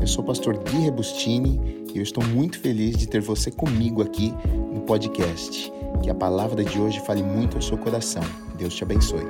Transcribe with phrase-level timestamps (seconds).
[0.00, 4.02] Eu sou o pastor Gui Rebustini e eu estou muito feliz de ter você comigo
[4.02, 4.34] aqui
[4.72, 5.72] no podcast.
[6.02, 8.22] Que a palavra de hoje fale muito ao seu coração.
[8.56, 9.24] Deus te abençoe.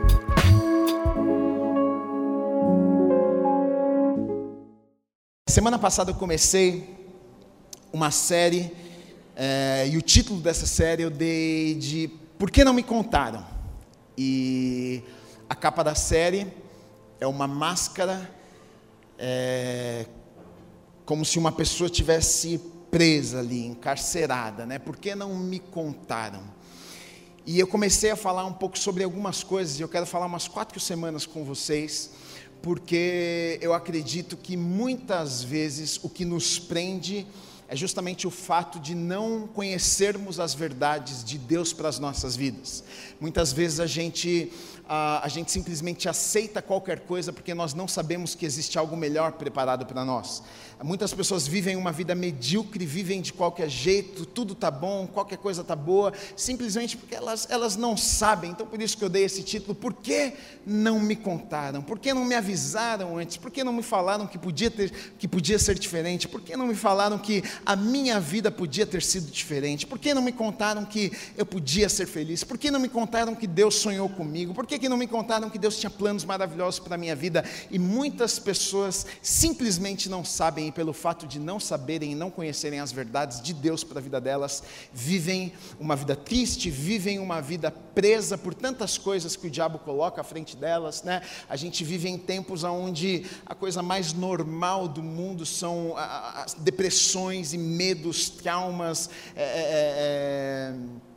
[5.48, 6.88] Semana passada eu comecei
[7.92, 8.72] uma série
[9.36, 12.08] é, e o título dessa série eu dei de
[12.38, 13.44] Por que não me contaram?
[14.16, 15.02] E
[15.48, 16.46] a capa da série
[17.20, 18.30] é uma máscara
[19.24, 20.04] é,
[21.06, 24.80] como se uma pessoa tivesse presa ali, encarcerada, né?
[24.80, 26.42] Por que não me contaram?
[27.46, 30.48] E eu comecei a falar um pouco sobre algumas coisas, e eu quero falar umas
[30.48, 32.10] quatro semanas com vocês,
[32.60, 37.24] porque eu acredito que muitas vezes o que nos prende
[37.72, 42.84] é justamente o fato de não conhecermos as verdades de Deus para as nossas vidas.
[43.18, 44.52] Muitas vezes a gente
[44.86, 49.32] a, a gente simplesmente aceita qualquer coisa porque nós não sabemos que existe algo melhor
[49.32, 50.42] preparado para nós.
[50.82, 55.62] Muitas pessoas vivem uma vida medíocre, vivem de qualquer jeito, tudo está bom, qualquer coisa
[55.62, 58.50] está boa, simplesmente porque elas, elas não sabem.
[58.50, 60.32] Então, por isso que eu dei esse título: Por que
[60.66, 61.82] não me contaram?
[61.82, 63.36] Por que não me avisaram antes?
[63.36, 66.26] Por que não me falaram que podia, ter, que podia ser diferente?
[66.26, 69.86] Por que não me falaram que a minha vida podia ter sido diferente?
[69.86, 72.42] Por que não me contaram que eu podia ser feliz?
[72.42, 74.52] Por que não me contaram que Deus sonhou comigo?
[74.52, 77.44] Por que, que não me contaram que Deus tinha planos maravilhosos para a minha vida?
[77.70, 82.90] E muitas pessoas simplesmente não sabem pelo fato de não saberem e não conhecerem as
[82.90, 88.38] verdades de Deus para a vida delas, vivem uma vida triste, vivem uma vida presa
[88.38, 91.22] por tantas coisas que o diabo coloca à frente delas, né?
[91.48, 97.52] A gente vive em tempos onde a coisa mais normal do mundo são as depressões
[97.52, 101.11] e medos, traumas, é, é, é,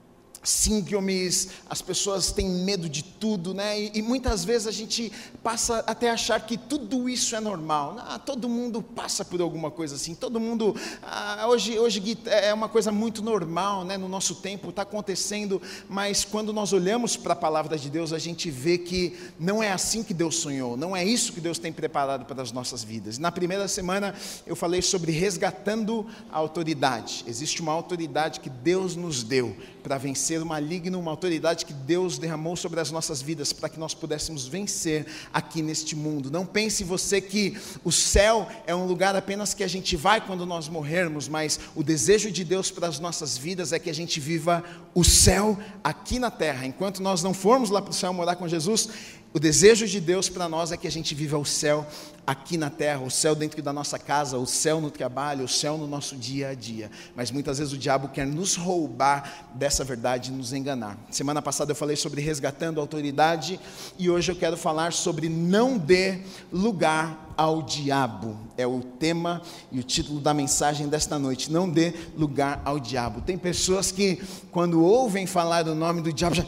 [0.46, 3.80] síndromes, as pessoas têm medo de tudo, né?
[3.80, 5.12] E, e, muitas vezes a gente
[5.44, 7.98] passa até achar que tudo isso é normal.
[8.00, 10.16] Ah, todo mundo passa por alguma coisa assim.
[10.16, 13.98] Todo mundo ah, hoje, hoje é uma coisa muito normal, né?
[13.98, 18.20] No nosso tempo está acontecendo, mas quando nós olhamos para a palavra de Deus, a
[18.20, 20.78] gente vê que não é assim que Deus sonhou.
[20.78, 23.18] Não é isso que Deus tem preparado para as nossas vidas.
[23.18, 24.16] Na primeira semana
[24.46, 27.24] eu falei sobre resgatando a autoridade.
[27.28, 32.18] Existe uma autoridade que Deus nos deu para vencer o maligno, uma autoridade que Deus
[32.18, 36.32] derramou sobre as nossas vidas para que nós pudéssemos vencer aqui neste mundo.
[36.32, 40.44] Não pense você que o céu é um lugar apenas que a gente vai quando
[40.44, 44.20] nós morrermos, mas o desejo de Deus para as nossas vidas é que a gente
[44.20, 44.64] viva
[44.96, 46.66] o céu aqui na terra.
[46.66, 48.90] Enquanto nós não formos lá para o céu morar com Jesus,
[49.36, 51.86] o desejo de Deus para nós é que a gente viva o céu
[52.26, 55.78] aqui na terra, o céu dentro da nossa casa, o céu no trabalho, o céu
[55.78, 56.90] no nosso dia a dia.
[57.14, 60.98] Mas muitas vezes o diabo quer nos roubar dessa verdade e nos enganar.
[61.12, 63.60] Semana passada eu falei sobre resgatando a autoridade
[64.00, 68.40] e hoje eu quero falar sobre não dê lugar ao diabo.
[68.56, 71.52] É o tema e o título da mensagem desta noite.
[71.52, 73.20] Não dê lugar ao diabo.
[73.20, 76.46] Tem pessoas que quando ouvem falar o nome do diabo já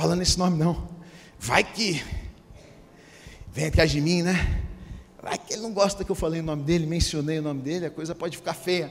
[0.00, 0.88] falando esse nome não.
[1.38, 2.02] Vai que
[3.52, 4.64] vem atrás de mim, né?
[5.22, 7.84] Vai que ele não gosta que eu falei o nome dele, mencionei o nome dele,
[7.84, 8.90] a coisa pode ficar feia.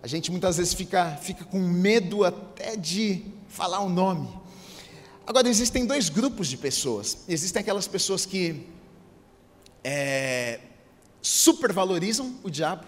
[0.00, 4.28] A gente muitas vezes fica, fica com medo até de falar o nome.
[5.26, 7.24] Agora, existem dois grupos de pessoas.
[7.26, 8.68] Existem aquelas pessoas que
[9.82, 10.60] é,
[11.20, 12.84] supervalorizam o diabo.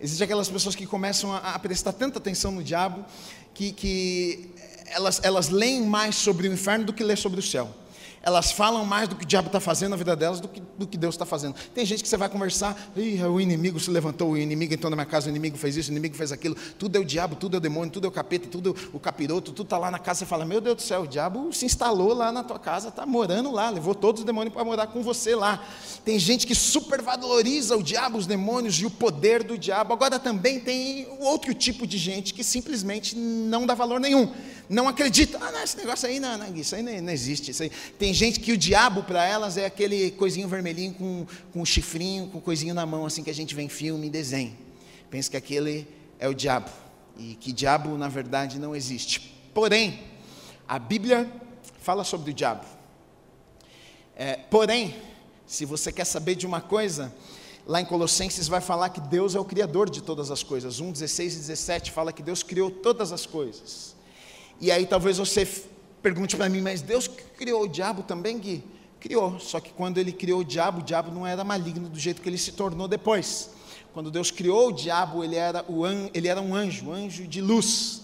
[0.00, 3.04] Existem aquelas pessoas que começam a, a prestar tanta atenção no diabo
[3.52, 4.54] que, que
[4.90, 7.70] elas, elas leem mais sobre o inferno do que lê sobre o céu
[8.22, 10.86] elas falam mais do que o diabo está fazendo na vida delas do que, do
[10.86, 11.54] que Deus está fazendo.
[11.74, 12.90] Tem gente que você vai conversar,
[13.32, 15.92] o inimigo se levantou, o inimigo entrou na minha casa, o inimigo fez isso, o
[15.92, 18.46] inimigo fez aquilo, tudo é o diabo, tudo é o demônio, tudo é o capeta,
[18.48, 21.02] tudo é o capiroto, tudo está lá na casa, você fala, meu Deus do céu,
[21.02, 24.52] o diabo se instalou lá na tua casa, está morando lá, levou todos os demônios
[24.52, 25.64] para morar com você lá.
[26.04, 29.94] Tem gente que supervaloriza o diabo, os demônios e o poder do diabo.
[29.94, 34.30] Agora também tem outro tipo de gente que simplesmente não dá valor nenhum,
[34.70, 35.36] não acredita.
[35.42, 37.60] Ah, não, esse negócio aí não, não isso aí não, não existe.
[37.60, 37.70] Aí.
[37.98, 42.40] Tem gente que o diabo para elas é aquele coisinho vermelhinho com, com chifrinho, com
[42.40, 44.56] coisinho na mão, assim que a gente vê em filme, em desenho.
[45.10, 45.88] Pensa que aquele
[46.20, 46.70] é o diabo.
[47.18, 49.34] E que diabo, na verdade, não existe.
[49.52, 50.04] Porém,
[50.68, 51.28] a Bíblia
[51.80, 52.64] fala sobre o diabo.
[54.14, 54.94] É, porém,
[55.48, 57.12] se você quer saber de uma coisa,
[57.66, 60.78] lá em Colossenses vai falar que Deus é o Criador de todas as coisas.
[60.78, 63.89] 1, 16 e 17 fala que Deus criou todas as coisas.
[64.60, 65.48] E aí talvez você
[66.02, 68.64] pergunte para mim, mas Deus criou o diabo também, Gui?
[68.98, 72.20] Criou, só que quando ele criou o diabo, o diabo não era maligno do jeito
[72.20, 73.50] que ele se tornou depois.
[73.94, 77.26] Quando Deus criou o diabo, ele era, o an, ele era um anjo, um anjo
[77.26, 77.99] de luz.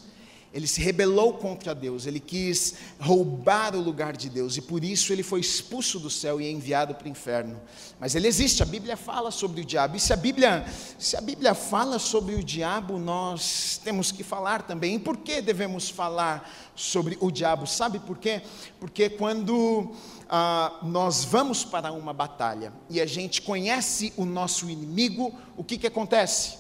[0.57, 5.13] Ele se rebelou contra Deus, ele quis roubar o lugar de Deus e por isso
[5.13, 7.61] ele foi expulso do céu e enviado para o inferno.
[8.01, 9.99] Mas ele existe, a Bíblia fala sobre o diabo.
[9.99, 10.65] E se a Bíblia,
[10.99, 14.95] se a Bíblia fala sobre o diabo, nós temos que falar também.
[14.95, 17.67] E por que devemos falar sobre o diabo?
[17.67, 18.41] Sabe por quê?
[18.81, 19.95] Porque quando
[20.27, 25.77] ah, nós vamos para uma batalha e a gente conhece o nosso inimigo, o que,
[25.77, 26.57] que acontece?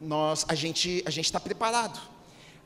[0.00, 2.13] Nós, a gente a está preparado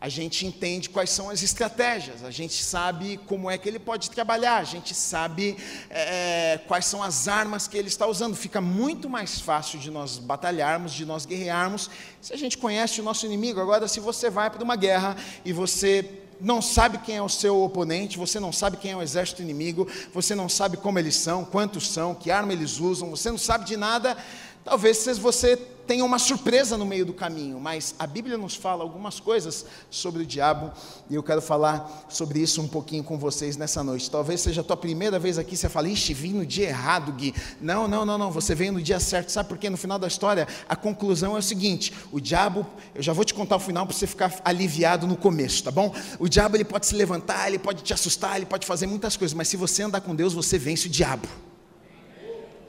[0.00, 4.10] a gente entende quais são as estratégias, a gente sabe como é que ele pode
[4.10, 5.56] trabalhar, a gente sabe
[5.90, 8.36] é, quais são as armas que ele está usando.
[8.36, 11.90] Fica muito mais fácil de nós batalharmos, de nós guerrearmos,
[12.20, 13.60] se a gente conhece o nosso inimigo.
[13.60, 17.60] Agora, se você vai para uma guerra e você não sabe quem é o seu
[17.60, 21.44] oponente, você não sabe quem é o exército inimigo, você não sabe como eles são,
[21.44, 24.16] quantos são, que arma eles usam, você não sabe de nada,
[24.64, 29.18] talvez você tenha uma surpresa no meio do caminho, mas a Bíblia nos fala algumas
[29.18, 30.70] coisas sobre o diabo
[31.08, 34.10] e eu quero falar sobre isso um pouquinho com vocês nessa noite.
[34.10, 37.34] Talvez seja a tua primeira vez aqui, você fala, ixi, vim no dia errado, Gui.
[37.58, 39.70] Não, não, não, não, você veio no dia certo, sabe por quê?
[39.70, 43.32] No final da história, a conclusão é o seguinte: o diabo, eu já vou te
[43.32, 45.94] contar o final para você ficar aliviado no começo, tá bom?
[46.18, 49.32] O diabo ele pode se levantar, ele pode te assustar, ele pode fazer muitas coisas,
[49.32, 51.26] mas se você andar com Deus, você vence o diabo.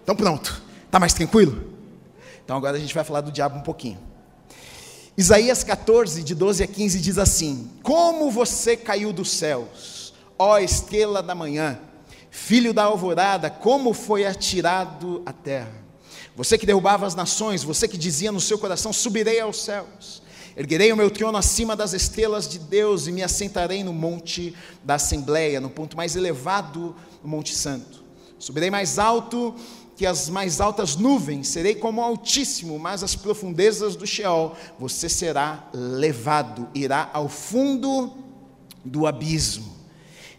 [0.04, 1.79] Então pronto, tá mais tranquilo?
[2.50, 4.00] Então agora a gente vai falar do diabo um pouquinho.
[5.16, 11.22] Isaías 14, de 12 a 15 diz assim: Como você caiu dos céus, ó estrela
[11.22, 11.80] da manhã,
[12.32, 15.72] filho da alvorada, como foi atirado à terra.
[16.36, 20.24] Você que derrubava as nações, você que dizia no seu coração: Subirei aos céus.
[20.58, 24.96] Erguerei o meu trono acima das estrelas de Deus e me assentarei no monte da
[24.96, 28.04] Assembleia, no ponto mais elevado do Monte Santo.
[28.40, 29.54] Subirei mais alto
[30.00, 35.10] que as mais altas nuvens, serei como o Altíssimo, mas as profundezas do Sheol, você
[35.10, 38.14] será levado, irá ao fundo
[38.86, 39.76] do abismo.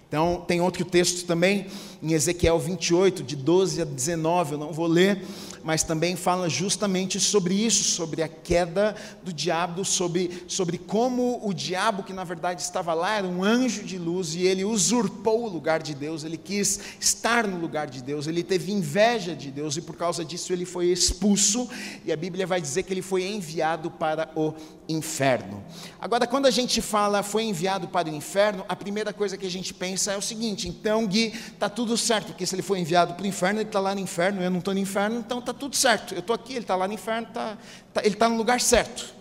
[0.09, 1.67] Então, tem outro texto também,
[2.03, 5.27] em Ezequiel 28, de 12 a 19, eu não vou ler,
[5.63, 11.53] mas também fala justamente sobre isso, sobre a queda do diabo, sobre, sobre como o
[11.53, 15.49] diabo, que na verdade estava lá, era um anjo de luz e ele usurpou o
[15.49, 19.77] lugar de Deus, ele quis estar no lugar de Deus, ele teve inveja de Deus
[19.77, 21.69] e por causa disso ele foi expulso,
[22.05, 24.55] e a Bíblia vai dizer que ele foi enviado para o
[24.89, 25.63] inferno.
[26.01, 29.51] Agora, quando a gente fala foi enviado para o inferno, a primeira coisa que a
[29.51, 33.15] gente pensa é o seguinte: então, Gui, está tudo certo, porque se ele foi enviado
[33.15, 35.50] para o inferno, ele está lá no inferno, eu não estou no inferno, então está
[35.55, 36.15] tudo certo.
[36.15, 37.59] Eu estou aqui, ele está lá no inferno, tá,
[37.93, 39.15] tá, ele está no lugar certo.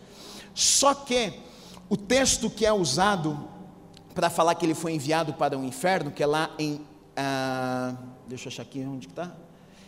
[0.53, 1.33] Só que
[1.89, 3.47] o texto que é usado
[4.13, 6.81] para falar que ele foi enviado para o inferno, que é lá em.
[7.15, 7.93] Ah,
[8.27, 9.31] deixa eu achar aqui onde está.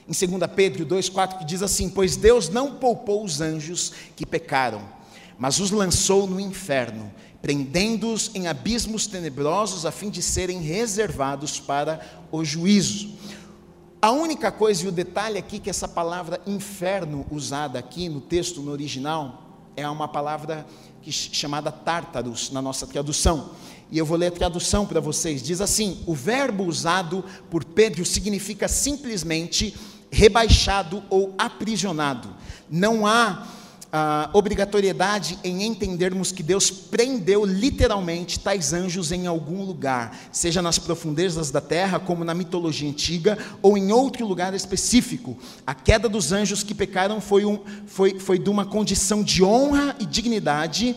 [0.08, 5.02] Em 2 Pedro 2,4, que diz assim: Pois Deus não poupou os anjos que pecaram
[5.42, 7.12] mas os lançou no inferno,
[7.42, 12.00] prendendo-os em abismos tenebrosos, a fim de serem reservados para
[12.32, 13.10] o juízo.
[14.02, 18.60] A única coisa e o detalhe aqui que essa palavra inferno usada aqui no texto
[18.60, 19.44] no original
[19.76, 20.66] é uma palavra
[21.04, 23.52] que, chamada tártaros na nossa tradução.
[23.92, 25.44] E eu vou ler a tradução para vocês.
[25.44, 29.76] Diz assim: o verbo usado por Pedro significa simplesmente
[30.10, 32.30] rebaixado ou aprisionado.
[32.68, 33.46] Não há
[33.92, 40.80] a obrigatoriedade em entendermos que Deus prendeu literalmente tais anjos em algum lugar, seja nas
[40.80, 45.38] profundezas da terra, como na mitologia antiga, ou em outro lugar específico.
[45.68, 49.96] A queda dos anjos que pecaram foi, um, foi, foi de uma condição de honra
[50.00, 50.96] e dignidade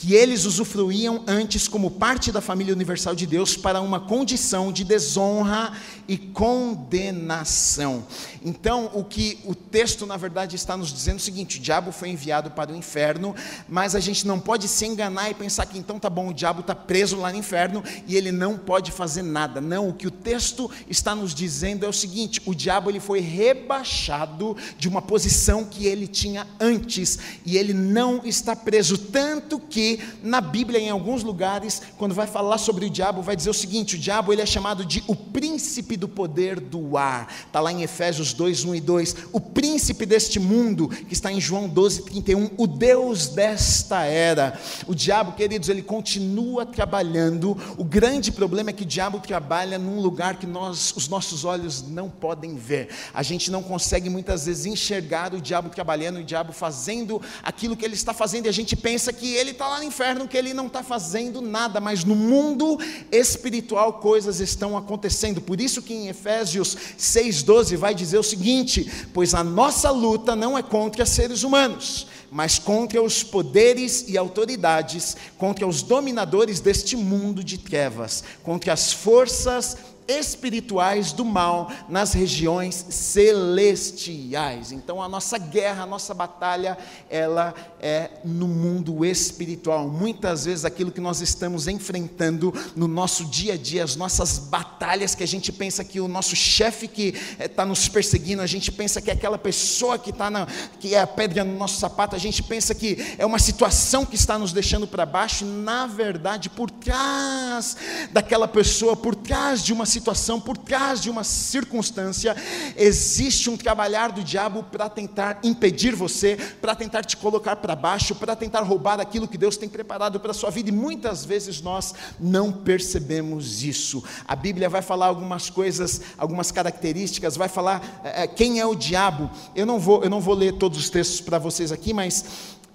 [0.00, 4.82] que eles usufruíam antes como parte da família universal de Deus para uma condição de
[4.82, 5.72] desonra
[6.10, 8.04] e condenação.
[8.44, 11.92] Então, o que o texto na verdade está nos dizendo é o seguinte: o diabo
[11.92, 13.32] foi enviado para o inferno,
[13.68, 16.62] mas a gente não pode se enganar e pensar que então tá bom, o diabo
[16.62, 19.60] está preso lá no inferno e ele não pode fazer nada.
[19.60, 23.20] Não, o que o texto está nos dizendo é o seguinte: o diabo ele foi
[23.20, 30.00] rebaixado de uma posição que ele tinha antes e ele não está preso tanto que
[30.24, 33.94] na Bíblia, em alguns lugares, quando vai falar sobre o diabo, vai dizer o seguinte:
[33.94, 37.32] o diabo ele é chamado de o príncipe do poder do ar.
[37.46, 39.16] Está lá em Efésios 2, 1 e 2.
[39.32, 44.58] O príncipe deste mundo, que está em João 12, 31, o Deus desta era.
[44.86, 47.56] O diabo, queridos, ele continua trabalhando.
[47.76, 51.82] O grande problema é que o diabo trabalha num lugar que nós, os nossos olhos
[51.86, 52.88] não podem ver.
[53.12, 57.84] A gente não consegue muitas vezes enxergar o diabo trabalhando, o diabo fazendo aquilo que
[57.84, 60.54] ele está fazendo, e a gente pensa que ele está lá no inferno que ele
[60.54, 62.78] não está fazendo nada, mas no mundo
[63.12, 65.40] espiritual coisas estão acontecendo.
[65.40, 70.56] Por isso que em Efésios 6,12 vai dizer o seguinte: pois a nossa luta não
[70.56, 77.42] é contra seres humanos mas contra os poderes e autoridades, contra os dominadores deste mundo
[77.42, 79.76] de trevas, contra as forças
[80.18, 84.72] espirituais do mal nas regiões celestiais.
[84.72, 86.76] Então a nossa guerra, a nossa batalha,
[87.08, 89.88] ela é no mundo espiritual.
[89.88, 95.14] Muitas vezes aquilo que nós estamos enfrentando no nosso dia a dia, as nossas batalhas
[95.14, 98.72] que a gente pensa que o nosso chefe que está eh, nos perseguindo, a gente
[98.72, 100.30] pensa que é aquela pessoa que está
[100.78, 104.14] que é a pedra no nosso sapato, a gente pensa que é uma situação que
[104.14, 107.76] está nos deixando para baixo, na verdade, por trás
[108.12, 112.34] daquela pessoa, por trás de uma situação situação, por trás de uma circunstância,
[112.76, 118.14] existe um trabalhar do diabo para tentar impedir você, para tentar te colocar para baixo,
[118.14, 121.60] para tentar roubar aquilo que Deus tem preparado para a sua vida, e muitas vezes
[121.60, 124.02] nós não percebemos isso.
[124.26, 129.30] A Bíblia vai falar algumas coisas, algumas características, vai falar é, quem é o diabo.
[129.54, 132.24] Eu não vou, eu não vou ler todos os textos para vocês aqui, mas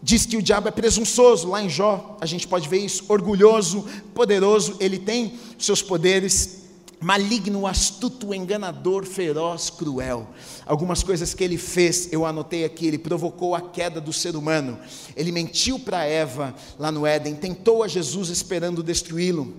[0.02, 3.84] diz que o diabo é presunçoso, lá em Jó a gente pode ver isso, orgulhoso,
[4.14, 6.65] poderoso, ele tem seus poderes
[7.02, 10.28] maligno, astuto, enganador, feroz, cruel.
[10.66, 14.80] Algumas coisas que ele fez, eu anotei aqui, ele provocou a queda do ser humano.
[15.16, 19.54] Ele mentiu para Eva lá no Éden, tentou a Jesus esperando destruí-lo.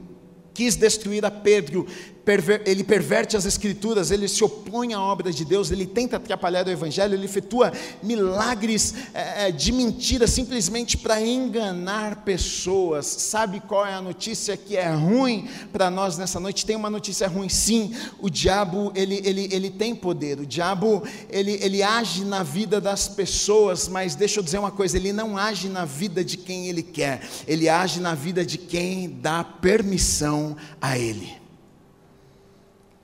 [0.55, 1.87] Quis destruir a Pedro,
[2.27, 6.67] perver, ele perverte as escrituras, ele se opõe à obra de Deus, ele tenta atrapalhar
[6.67, 13.07] o evangelho, ele efetua milagres é, de mentira simplesmente para enganar pessoas.
[13.07, 16.67] Sabe qual é a notícia que é ruim para nós nessa noite?
[16.67, 17.95] Tem uma notícia ruim, sim.
[18.19, 20.41] O diabo ele, ele, ele tem poder.
[20.41, 24.97] O diabo ele, ele age na vida das pessoas, mas deixa eu dizer uma coisa:
[24.97, 27.23] ele não age na vida de quem ele quer.
[27.47, 31.46] Ele age na vida de quem dá permissão a ele.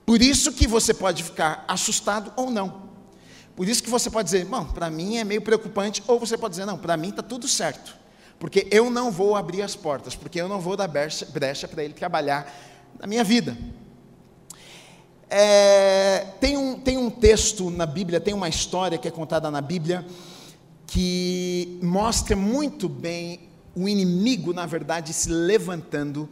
[0.04, 2.82] Por isso que você pode ficar assustado ou não.
[3.54, 6.52] Por isso que você pode dizer, bom, para mim é meio preocupante, ou você pode
[6.52, 7.96] dizer, não, para mim está tudo certo.
[8.38, 11.94] Porque eu não vou abrir as portas, porque eu não vou dar brecha para ele
[11.94, 12.52] trabalhar
[12.98, 13.56] na minha vida.
[15.28, 19.60] É, tem, um, tem um texto na Bíblia, tem uma história que é contada na
[19.60, 20.04] Bíblia,
[20.86, 26.28] que mostra muito bem o inimigo, na verdade, se levantando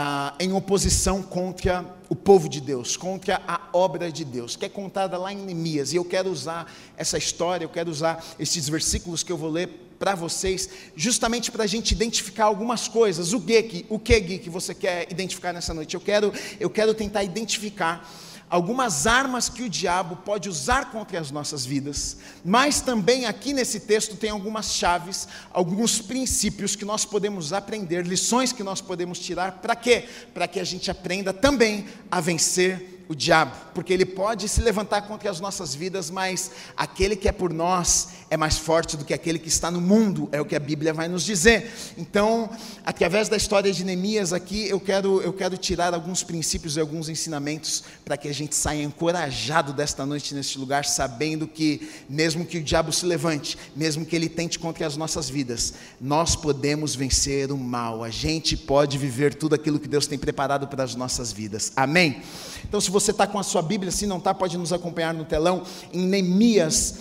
[0.00, 4.68] ah, em oposição contra o povo de Deus, contra a obra de Deus, que é
[4.68, 5.92] contada lá em Neemias.
[5.92, 9.68] E eu quero usar essa história, eu quero usar esses versículos que eu vou ler
[9.98, 13.32] para vocês, justamente para a gente identificar algumas coisas.
[13.32, 15.96] O que, o que, que você quer identificar nessa noite?
[15.96, 18.08] Eu quero, eu quero tentar identificar
[18.50, 23.80] algumas armas que o diabo pode usar contra as nossas vidas, mas também aqui nesse
[23.80, 29.52] texto tem algumas chaves, alguns princípios que nós podemos aprender, lições que nós podemos tirar,
[29.52, 30.08] para quê?
[30.32, 35.02] Para que a gente aprenda também a vencer o diabo, porque ele pode se levantar
[35.02, 39.14] contra as nossas vidas, mas aquele que é por nós é mais forte do que
[39.14, 41.72] aquele que está no mundo, é o que a Bíblia vai nos dizer.
[41.96, 42.50] Então,
[42.84, 47.08] através da história de Neemias aqui, eu quero, eu quero tirar alguns princípios e alguns
[47.08, 52.58] ensinamentos para que a gente saia encorajado desta noite neste lugar, sabendo que, mesmo que
[52.58, 57.50] o diabo se levante, mesmo que ele tente contra as nossas vidas, nós podemos vencer
[57.50, 61.32] o mal, a gente pode viver tudo aquilo que Deus tem preparado para as nossas
[61.32, 61.72] vidas.
[61.74, 62.22] Amém?
[62.64, 65.24] Então, se você está com a sua Bíblia, se não está, pode nos acompanhar no
[65.24, 65.62] telão,
[65.92, 66.94] em Neemias,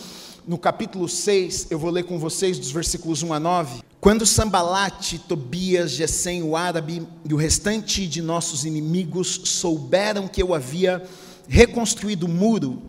[0.48, 3.82] no capítulo 6, eu vou ler com vocês dos versículos 1 a 9.
[4.00, 10.54] Quando Sambalate, Tobias, Gesem, o árabe e o restante de nossos inimigos souberam que eu
[10.54, 11.04] havia
[11.50, 12.82] reconstruído o muro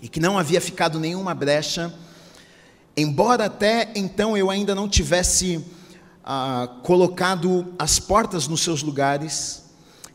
[0.00, 1.92] e que não havia ficado nenhuma brecha,
[2.96, 5.64] embora até então eu ainda não tivesse
[6.24, 9.61] ah, colocado as portas nos seus lugares,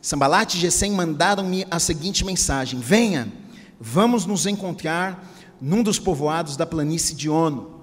[0.01, 3.31] Sambalat e Gesem mandaram-me a seguinte mensagem: Venha,
[3.79, 7.77] vamos nos encontrar num dos povoados da planície de Ono.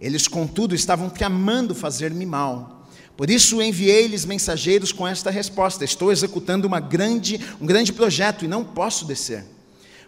[0.00, 2.86] Eles, contudo, estavam tramando fazer-me mal.
[3.16, 8.64] Por isso enviei-lhes mensageiros com esta resposta: Estou executando grande, um grande projeto e não
[8.64, 9.44] posso descer.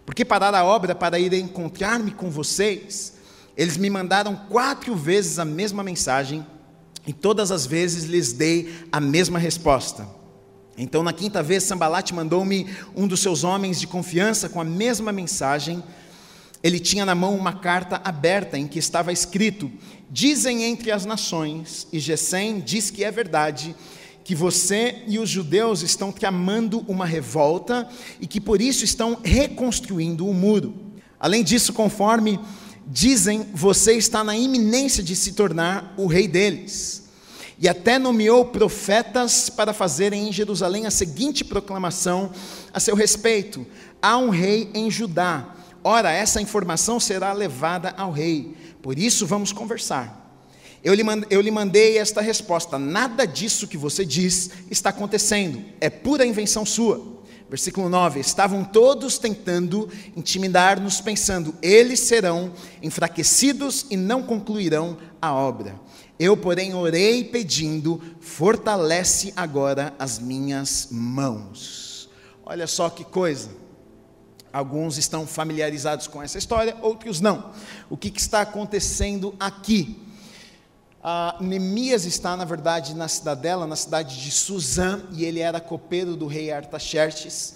[0.07, 3.14] Porque parar a obra para ir encontrar-me com vocês?
[3.57, 6.47] Eles me mandaram quatro vezes a mesma mensagem
[7.07, 10.19] e todas as vezes lhes dei a mesma resposta.
[10.82, 15.12] Então, na quinta vez, Sambalate mandou-me um dos seus homens de confiança com a mesma
[15.12, 15.84] mensagem.
[16.62, 19.70] Ele tinha na mão uma carta aberta em que estava escrito:
[20.10, 23.76] Dizem entre as nações, e Gesem diz que é verdade,
[24.25, 27.87] que você e os judeus estão tramando uma revolta
[28.18, 30.75] e que por isso estão reconstruindo o muro.
[31.18, 32.40] Além disso, conforme
[32.87, 37.00] dizem, você está na iminência de se tornar o rei deles
[37.61, 42.33] e até nomeou profetas para fazerem em Jerusalém a seguinte proclamação
[42.73, 43.67] a seu respeito:
[44.00, 45.55] há um rei em Judá.
[45.85, 48.57] Ora, essa informação será levada ao rei.
[48.81, 50.19] Por isso vamos conversar.
[50.83, 56.64] Eu lhe, mandei, esta resposta: nada disso que você diz está acontecendo, é pura invenção
[56.64, 57.21] sua.
[57.50, 59.87] Versículo 9: Estavam todos tentando
[60.17, 62.52] intimidar-nos, pensando, eles serão
[62.83, 65.75] enfraquecidos e não concluirão a obra.
[66.20, 72.10] Eu, porém, orei pedindo, fortalece agora as minhas mãos.
[72.44, 73.48] Olha só que coisa.
[74.52, 77.54] Alguns estão familiarizados com essa história, outros não.
[77.88, 79.98] O que, que está acontecendo aqui?
[81.02, 86.16] Ah, Neemias está, na verdade, na cidadela, na cidade de Suzã, e ele era copeiro
[86.16, 87.54] do rei Artaxerxes,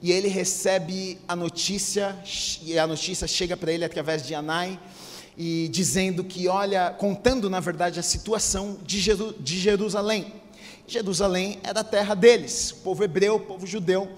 [0.00, 2.16] e ele recebe a notícia,
[2.62, 4.78] e a notícia chega para ele através de Anai,
[5.36, 10.32] e dizendo que, olha, contando, na verdade, a situação de, Jeru de Jerusalém.
[10.86, 14.10] Jerusalém era a terra deles, o povo hebreu, o povo judeu,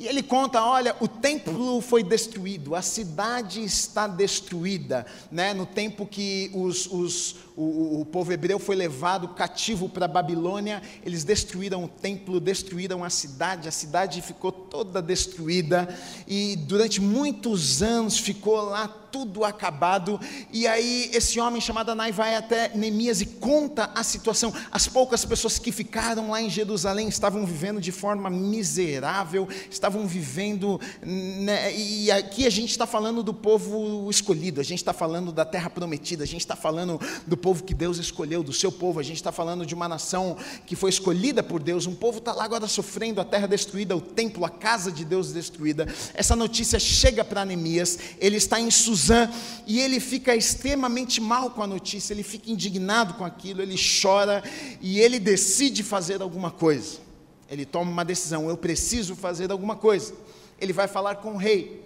[0.00, 5.52] e ele conta: olha, o templo foi destruído, a cidade está destruída, né?
[5.52, 10.80] no tempo que os, os, o, o, povo hebreu foi levado cativo para a Babilônia,
[11.04, 15.94] eles destruíram o templo, destruíram a cidade, a cidade ficou toda destruída,
[16.26, 20.20] e durante muitos anos ficou lá tudo acabado.
[20.52, 24.52] E aí esse homem chamado Anai vai até Neemias e conta a situação.
[24.70, 30.80] As poucas pessoas que ficaram lá em Jerusalém estavam vivendo de forma miserável, estavam vivendo.
[31.02, 35.44] Né, e aqui a gente está falando do povo escolhido, a gente está falando da
[35.44, 39.02] terra prometida, a gente está falando do povo que Deus escolheu, do seu povo, a
[39.02, 40.36] gente está falando de uma nação
[40.66, 41.86] que foi escolhida por Deus.
[41.86, 45.32] Um povo está lá agora sofrendo, a terra destruída, o templo, a casa de Deus
[45.32, 45.86] destruída.
[46.14, 48.99] Essa notícia chega para Neemias, ele está em Suzã
[49.66, 54.42] E ele fica extremamente mal com a notícia, ele fica indignado com aquilo, ele chora
[54.80, 56.98] e ele decide fazer alguma coisa.
[57.50, 60.14] Ele toma uma decisão: eu preciso fazer alguma coisa.
[60.60, 61.80] Ele vai falar com o rei.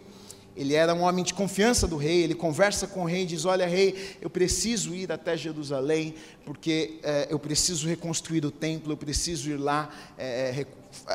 [0.57, 3.45] Ele era um homem de confiança do rei, ele conversa com o rei e diz:
[3.45, 8.97] Olha, rei, eu preciso ir até Jerusalém, porque é, eu preciso reconstruir o templo, eu
[8.97, 10.65] preciso ir lá, é,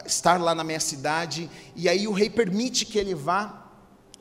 [0.05, 1.49] estar lá na minha cidade.
[1.73, 3.68] E aí o rei permite que ele vá,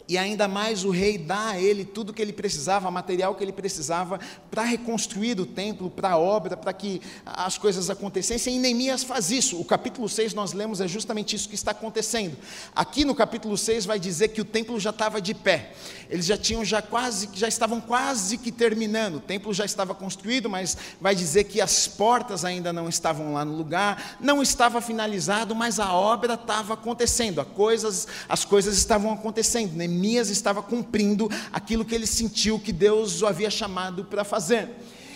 [0.09, 3.53] e ainda mais o rei dá a ele tudo que ele precisava, material que ele
[3.53, 4.19] precisava
[4.50, 8.57] para reconstruir o templo, para a obra, para que as coisas acontecessem.
[8.57, 9.61] E Neemias faz isso.
[9.61, 12.38] O capítulo 6 nós lemos é justamente isso que está acontecendo.
[12.75, 15.75] Aqui no capítulo 6 vai dizer que o templo já estava de pé.
[16.09, 19.16] Eles já tinham já quase, já estavam quase que terminando.
[19.16, 23.44] O templo já estava construído, mas vai dizer que as portas ainda não estavam lá
[23.44, 27.42] no lugar, não estava finalizado, mas a obra estava acontecendo.
[27.42, 29.75] As coisas, as coisas estavam acontecendo.
[29.75, 34.68] Neemias Neemias estava cumprindo aquilo que ele sentiu que Deus o havia chamado para fazer.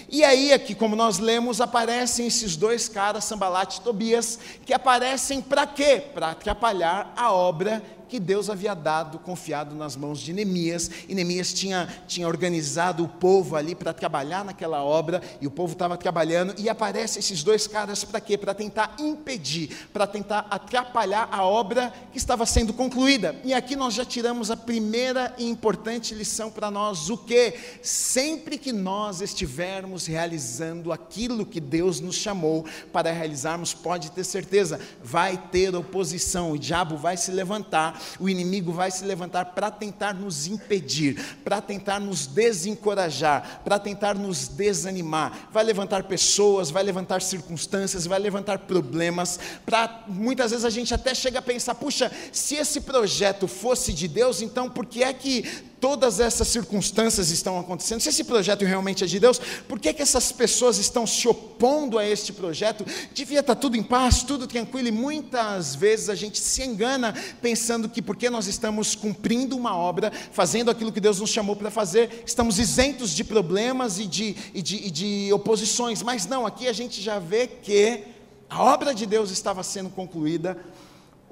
[0.08, 5.40] E aí, aqui, como nós lemos, aparecem esses dois caras, Sambalat e Tobias, que aparecem
[5.40, 6.02] para quê?
[6.12, 7.82] Para atrapalhar a obra
[8.12, 13.08] que Deus havia dado, confiado nas mãos de Neemias, e Neemias tinha, tinha organizado o
[13.08, 17.66] povo ali para trabalhar naquela obra, e o povo estava trabalhando, e aparecem esses dois
[17.66, 18.36] caras para quê?
[18.36, 23.34] Para tentar impedir, para tentar atrapalhar a obra que estava sendo concluída.
[23.44, 27.54] E aqui nós já tiramos a primeira e importante lição para nós, o que?
[27.80, 34.78] Sempre que nós estivermos realizando aquilo que Deus nos chamou para realizarmos, pode ter certeza,
[35.02, 40.14] vai ter oposição, o diabo vai se levantar o inimigo vai se levantar para tentar
[40.14, 45.48] nos impedir, para tentar nos desencorajar, para tentar nos desanimar.
[45.52, 49.38] Vai levantar pessoas, vai levantar circunstâncias, vai levantar problemas.
[49.64, 54.08] Para muitas vezes a gente até chega a pensar: puxa, se esse projeto fosse de
[54.08, 59.02] Deus, então por que é que todas essas circunstâncias estão acontecendo, se esse projeto realmente
[59.02, 62.86] é de Deus, por que, que essas pessoas estão se opondo a este projeto?
[63.12, 67.88] Devia estar tudo em paz, tudo tranquilo, e muitas vezes a gente se engana pensando
[67.88, 72.22] que porque nós estamos cumprindo uma obra, fazendo aquilo que Deus nos chamou para fazer,
[72.24, 76.72] estamos isentos de problemas e de, e de, e de oposições, mas não, aqui a
[76.72, 78.04] gente já vê que
[78.48, 80.58] a obra de Deus estava sendo concluída,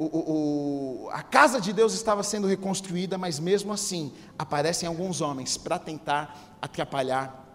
[0.02, 5.58] o, o, a casa de Deus estava sendo reconstruída, mas mesmo assim aparecem alguns homens
[5.58, 7.46] para tentar atrapalhar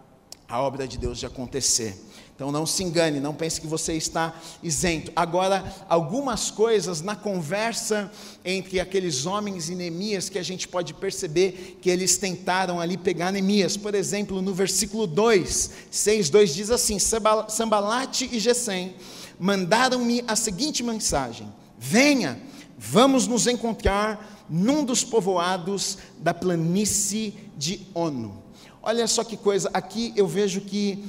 [0.48, 2.00] a obra de Deus de acontecer.
[2.36, 4.32] Então não se engane, não pense que você está
[4.62, 5.10] isento.
[5.16, 8.12] Agora, algumas coisas na conversa
[8.44, 13.32] entre aqueles homens e Neemias que a gente pode perceber que eles tentaram ali pegar
[13.32, 13.76] Neemias.
[13.76, 18.94] Por exemplo, no versículo 2, 6, 2 diz assim: Sambalate e Gesem
[19.36, 22.40] mandaram-me a seguinte mensagem Venha,
[22.78, 28.42] vamos nos encontrar num dos povoados da planície de Ono.
[28.82, 31.04] Olha só que coisa, aqui eu vejo que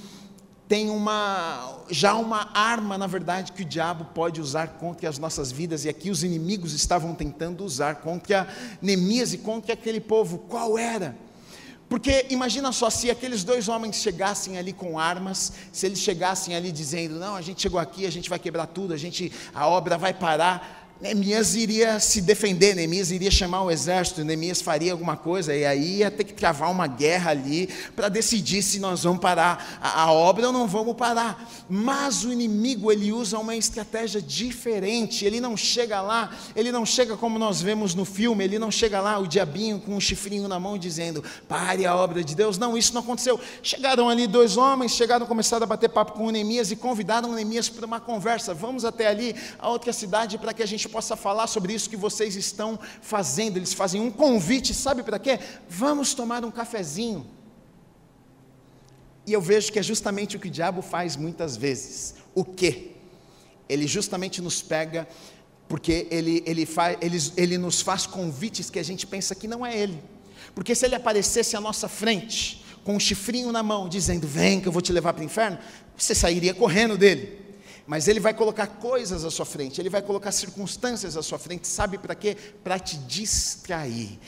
[0.68, 5.52] tem uma já uma arma, na verdade, que o diabo pode usar contra as nossas
[5.52, 8.48] vidas, e aqui os inimigos estavam tentando usar contra
[8.82, 10.40] Neemias e contra aquele povo.
[10.40, 11.16] Qual era?
[11.90, 16.72] Porque imagina só, se aqueles dois homens chegassem ali com armas, se eles chegassem ali
[16.72, 19.98] dizendo, não, a gente chegou aqui, a gente vai quebrar tudo, a gente, a obra
[19.98, 25.56] vai parar, Neemias iria se defender, Neemias iria chamar o exército, Neemias faria alguma coisa,
[25.56, 29.78] e aí ia ter que travar uma guerra ali para decidir se nós vamos parar
[29.80, 31.48] a, a, obra ou não vamos parar.
[31.70, 37.16] Mas o inimigo, ele usa uma estratégia diferente, ele não chega lá, ele não chega
[37.16, 40.60] como nós vemos no filme, ele não chega lá, o diabinho com um chifrinho na
[40.60, 42.58] mão dizendo, pare a obra de Deus.
[42.58, 43.40] Não, isso não aconteceu.
[43.62, 47.36] Chegaram ali dois homens, chegaram, começaram a bater papo com o Neemias e convidaram o
[47.36, 48.52] Neemias para uma conversa.
[48.52, 51.90] Vamos até ali, a outra cidade, para que a gente gente possa falar sobre isso
[51.90, 53.58] que vocês estão fazendo.
[53.58, 55.40] Eles fazem um convite, sabe para quê?
[55.70, 57.28] Vamos tomar um cafezinho.
[59.26, 62.16] E eu vejo que é justamente o que o diabo faz muitas vezes.
[62.34, 62.92] O quê?
[63.68, 65.06] Ele justamente nos pega,
[65.68, 69.66] porque ele, ele, faz, ele, ele nos faz convites que a gente pensa que não
[69.66, 70.02] é ele.
[70.56, 74.68] Porque se ele aparecesse à nossa frente, com um chifrinho na mão, dizendo: Vem que
[74.70, 75.58] eu vou te levar para o inferno,
[75.98, 77.47] você sairia correndo dele.
[77.88, 81.66] Mas Ele vai colocar coisas à sua frente, Ele vai colocar circunstâncias à sua frente,
[81.66, 82.36] sabe para quê?
[82.62, 84.20] Para te distrair,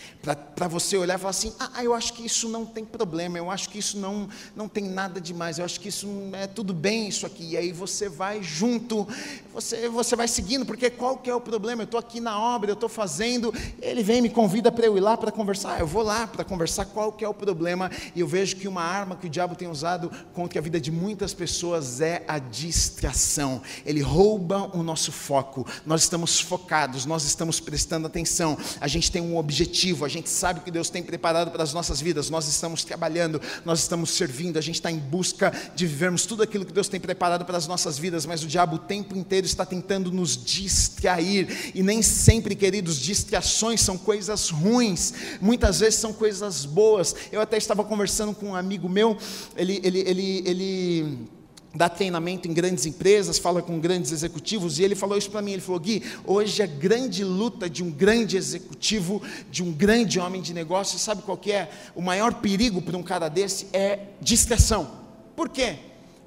[0.55, 3.51] para você olhar e falar assim: ah, eu acho que isso não tem problema, eu
[3.51, 7.09] acho que isso não, não tem nada demais, eu acho que isso é tudo bem,
[7.09, 7.49] isso aqui.
[7.49, 9.05] E aí você vai junto,
[9.53, 11.81] você, você vai seguindo, porque qual que é o problema?
[11.81, 15.01] Eu estou aqui na obra, eu estou fazendo, ele vem me convida para eu ir
[15.01, 17.91] lá para conversar, eu vou lá para conversar, qual que é o problema?
[18.15, 20.91] E eu vejo que uma arma que o diabo tem usado contra a vida de
[20.91, 25.65] muitas pessoas é a distração atenção, ele rouba o nosso foco.
[25.85, 30.59] Nós estamos focados, nós estamos prestando atenção, a gente tem um objetivo, a gente sabe
[30.59, 34.57] o que Deus tem preparado para as nossas vidas, nós estamos trabalhando, nós estamos servindo,
[34.57, 37.65] a gente está em busca de vivermos tudo aquilo que Deus tem preparado para as
[37.65, 42.55] nossas vidas, mas o diabo o tempo inteiro está tentando nos distrair, e nem sempre,
[42.55, 47.15] queridos, distrações são coisas ruins, muitas vezes são coisas boas.
[47.31, 49.17] Eu até estava conversando com um amigo meu,
[49.55, 51.29] ele, ele, ele, ele
[51.73, 55.51] dá treinamento em grandes empresas, fala com grandes executivos, e ele falou isso para mim,
[55.51, 60.41] ele falou, Gui, hoje a grande luta de um grande executivo, de um grande homem
[60.41, 61.69] de negócio, sabe qual que é?
[61.95, 64.89] O maior perigo para um cara desse é distração.
[65.35, 65.77] Por quê?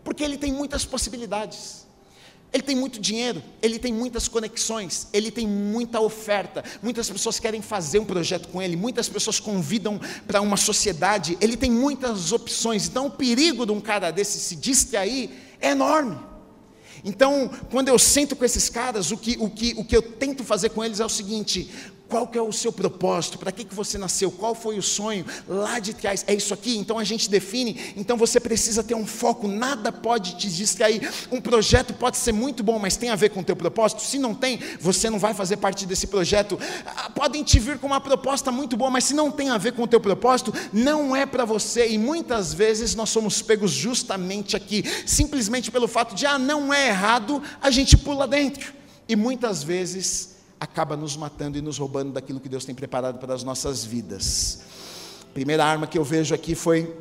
[0.04, 1.81] Porque ele tem muitas possibilidades.
[2.52, 6.62] Ele tem muito dinheiro, ele tem muitas conexões, ele tem muita oferta.
[6.82, 11.38] Muitas pessoas querem fazer um projeto com ele, muitas pessoas convidam para uma sociedade.
[11.40, 12.86] Ele tem muitas opções.
[12.86, 16.18] Então, o perigo de um cara desse se distrair é enorme.
[17.04, 20.44] Então, quando eu sento com esses caras, o que, o, que, o que eu tento
[20.44, 21.70] fazer com eles é o seguinte:
[22.12, 23.38] qual que é o seu propósito?
[23.38, 24.30] Para que, que você nasceu?
[24.30, 26.22] Qual foi o sonho lá de trás?
[26.26, 26.76] É isso aqui?
[26.76, 27.94] Então a gente define.
[27.96, 29.48] Então você precisa ter um foco.
[29.48, 31.10] Nada pode te distrair.
[31.30, 34.02] Um projeto pode ser muito bom, mas tem a ver com o teu propósito?
[34.02, 36.60] Se não tem, você não vai fazer parte desse projeto.
[36.84, 39.72] Ah, podem te vir com uma proposta muito boa, mas se não tem a ver
[39.72, 41.88] com o teu propósito, não é para você.
[41.88, 46.88] E muitas vezes nós somos pegos justamente aqui, simplesmente pelo fato de, ah, não é
[46.88, 48.74] errado, a gente pula dentro.
[49.08, 50.31] E muitas vezes
[50.62, 54.60] acaba nos matando e nos roubando daquilo que Deus tem preparado para as nossas vidas.
[55.22, 56.96] A primeira arma que eu vejo aqui foi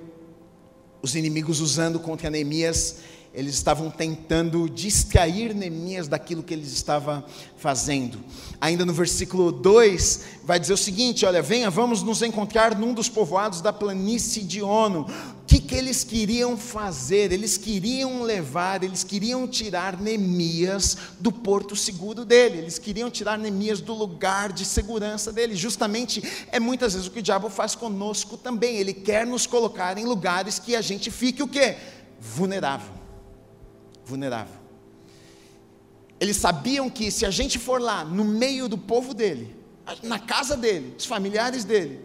[1.00, 3.02] os inimigos usando contra Neemias
[3.34, 7.24] eles estavam tentando distrair Neemias daquilo que eles estavam
[7.56, 8.20] fazendo.
[8.60, 13.08] Ainda no versículo 2, vai dizer o seguinte: Olha, venha, vamos nos encontrar num dos
[13.08, 15.04] povoados da planície de Ono.
[15.04, 17.32] O que, que eles queriam fazer?
[17.32, 23.80] Eles queriam levar, eles queriam tirar Neemias do porto seguro dele, eles queriam tirar Neemias
[23.80, 25.56] do lugar de segurança dele.
[25.56, 28.76] Justamente é muitas vezes o que o diabo faz conosco também.
[28.76, 31.78] Ele quer nos colocar em lugares que a gente fique o quê?
[32.20, 33.01] Vulnerável
[34.06, 34.60] vulnerável.
[36.20, 39.56] Eles sabiam que se a gente for lá, no meio do povo dele,
[40.04, 42.00] na casa dele, dos familiares dele,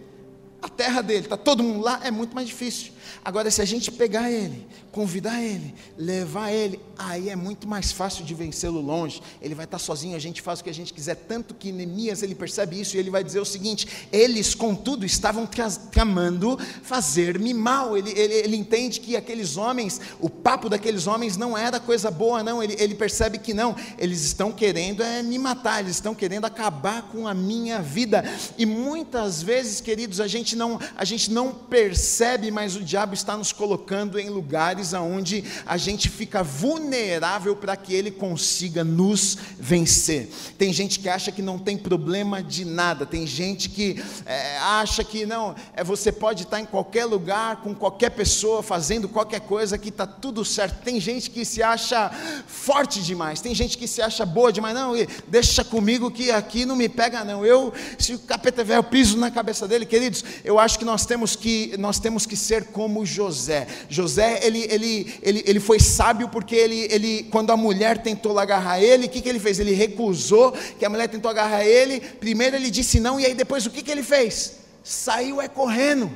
[0.63, 2.93] a terra dele, está todo mundo lá, é muito mais difícil.
[3.25, 8.25] Agora, se a gente pegar ele, convidar ele, levar ele, aí é muito mais fácil
[8.25, 9.23] de vencê-lo longe.
[9.43, 11.15] Ele vai estar sozinho, a gente faz o que a gente quiser.
[11.15, 15.47] Tanto que Neemias ele percebe isso e ele vai dizer o seguinte: eles, contudo, estavam
[15.91, 17.97] tramando fazer-me mal.
[17.97, 22.43] Ele, ele, ele entende que aqueles homens, o papo daqueles homens não era coisa boa,
[22.43, 22.63] não.
[22.63, 27.03] Ele, ele percebe que não, eles estão querendo é me matar, eles estão querendo acabar
[27.03, 28.25] com a minha vida.
[28.57, 33.13] E muitas vezes, queridos, a gente não, a gente não percebe, mas o diabo diabo
[33.13, 39.37] está nos colocando em lugares onde a gente fica vulnerável para que ele consiga nos
[39.59, 40.31] vencer.
[40.57, 45.05] Tem gente que acha que não tem problema de nada, tem gente que é, acha
[45.05, 49.77] que não, é, você pode estar em qualquer lugar, com qualquer pessoa, fazendo qualquer coisa
[49.77, 50.83] que está tudo certo.
[50.83, 52.11] Tem gente que se acha
[52.47, 54.95] forte demais, tem gente que se acha boa demais, não,
[55.29, 57.45] deixa comigo que aqui não me pega, não.
[57.45, 61.05] Eu, se o capeta vier, eu piso na cabeça dele, queridos, eu acho que nós
[61.05, 63.67] temos que, nós temos que ser como José.
[63.89, 68.81] José, ele, ele, ele, ele foi sábio porque ele, ele, quando a mulher tentou agarrar
[68.81, 69.59] ele, o que, que ele fez?
[69.59, 73.67] Ele recusou que a mulher tentou agarrar ele, primeiro ele disse não, e aí depois
[73.67, 74.59] o que, que ele fez?
[74.85, 76.09] Saiu é correndo.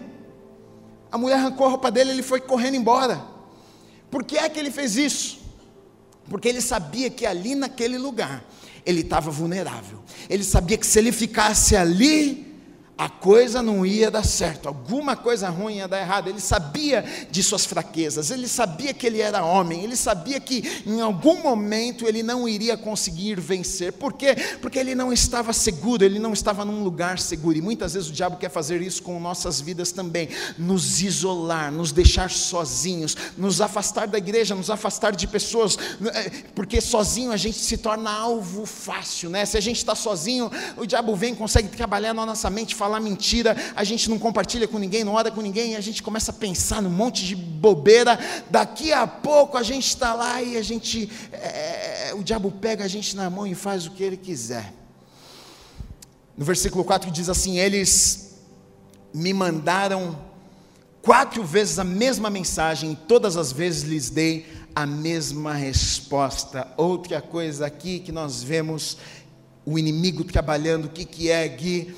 [1.11, 3.21] A mulher arrancou a roupa dele, ele foi correndo embora.
[4.09, 5.41] Por que é que ele fez isso?
[6.29, 8.45] Porque ele sabia que ali naquele lugar
[8.87, 9.99] ele estava vulnerável.
[10.29, 12.50] Ele sabia que se ele ficasse ali,
[13.01, 16.29] a coisa não ia dar certo, alguma coisa ruim ia dar errado.
[16.29, 21.01] Ele sabia de suas fraquezas, ele sabia que ele era homem, ele sabia que em
[21.01, 23.95] algum momento ele não iria conseguir vencer.
[23.95, 24.37] Por quê?
[24.61, 27.57] Porque ele não estava seguro, ele não estava num lugar seguro.
[27.57, 31.93] E muitas vezes o diabo quer fazer isso com nossas vidas também, nos isolar, nos
[31.93, 37.57] deixar sozinhos, nos afastar da igreja, nos afastar de pessoas, eh, porque sozinho a gente
[37.57, 39.47] se torna alvo fácil, né?
[39.47, 42.99] Se a gente está sozinho, o diabo vem, consegue trabalhar na nossa mente, falar falar
[42.99, 46.35] mentira, a gente não compartilha com ninguém, não ora com ninguém, a gente começa a
[46.35, 48.19] pensar num monte de bobeira.
[48.51, 52.89] Daqui a pouco a gente está lá e a gente, é, o diabo pega a
[52.89, 54.73] gente na mão e faz o que ele quiser.
[56.37, 58.35] No versículo 4 diz assim: Eles
[59.15, 60.19] me mandaram
[61.01, 66.67] quatro vezes a mesma mensagem, e todas as vezes lhes dei a mesma resposta.
[66.77, 68.97] Outra coisa aqui que nós vemos
[69.65, 71.95] o inimigo trabalhando, o que, que é, Gui?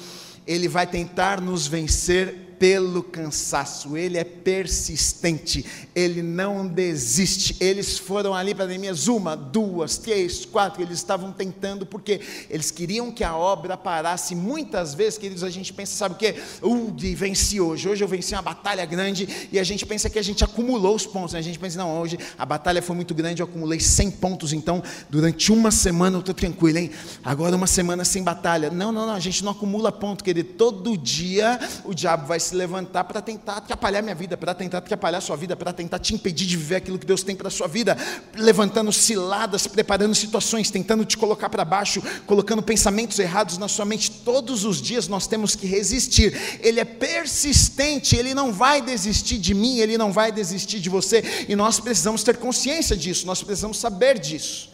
[0.46, 7.56] Ele vai tentar nos vencer pelo cansaço, ele é persistente, ele não desiste.
[7.58, 13.10] Eles foram ali para Neemias uma, duas, três, quatro, eles estavam tentando porque eles queriam
[13.10, 14.36] que a obra parasse.
[14.36, 16.36] Muitas vezes, queridos, a gente pensa, sabe o que?
[16.62, 20.22] Uh, venci hoje, hoje eu venci uma batalha grande e a gente pensa que a
[20.22, 21.32] gente acumulou os pontos.
[21.32, 21.40] Né?
[21.40, 24.80] A gente pensa, não, hoje a batalha foi muito grande, eu acumulei 100 pontos, então
[25.10, 26.92] durante uma semana eu estou tranquilo, hein?
[27.24, 28.70] Agora uma semana sem batalha.
[28.70, 30.50] Não, não, não, a gente não acumula ponto, querido.
[30.50, 34.78] Todo dia o diabo vai se se levantar para tentar atrapalhar minha vida, para tentar
[34.78, 37.66] atrapalhar sua vida, para tentar te impedir de viver aquilo que Deus tem para sua
[37.66, 37.96] vida,
[38.36, 44.10] levantando ciladas, preparando situações, tentando te colocar para baixo, colocando pensamentos errados na sua mente.
[44.10, 46.60] Todos os dias nós temos que resistir.
[46.60, 51.46] Ele é persistente, ele não vai desistir de mim, ele não vai desistir de você,
[51.48, 54.70] e nós precisamos ter consciência disso, nós precisamos saber disso.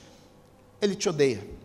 [0.83, 1.58] Ele te odeia.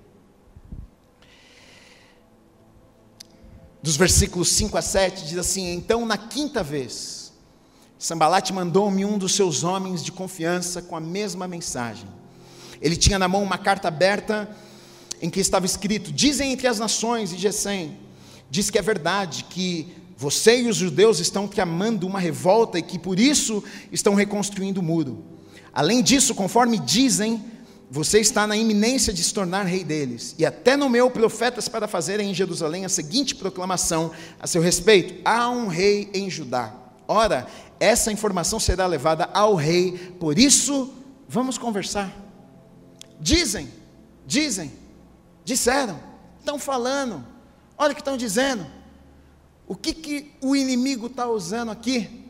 [3.84, 7.34] Dos versículos 5 a 7, diz assim: Então, na quinta vez,
[8.00, 12.08] Sambalate mandou-me um dos seus homens de confiança com a mesma mensagem.
[12.82, 14.50] Ele tinha na mão uma carta aberta
[15.22, 17.98] em que estava escrito: Dizem entre as nações, e Gesem,
[18.50, 22.98] diz que é verdade, que você e os judeus estão tramando uma revolta e que
[22.98, 25.26] por isso estão reconstruindo o muro.
[25.74, 27.44] Além disso, conforme dizem,
[27.94, 32.32] você está na iminência de se tornar rei deles, e até nomeou profetas para fazerem
[32.32, 36.74] em Jerusalém a seguinte proclamação a seu respeito: há um rei em Judá.
[37.08, 37.46] Ora,
[37.80, 40.92] essa informação será levada ao rei, por isso
[41.30, 42.12] vamos conversar.
[43.20, 43.72] Dizem,
[44.26, 44.72] dizem,
[45.46, 46.00] disseram,
[46.40, 47.24] estão falando,
[47.78, 48.66] olha o que estão dizendo.
[49.68, 52.26] O que, que o inimigo está usando aqui?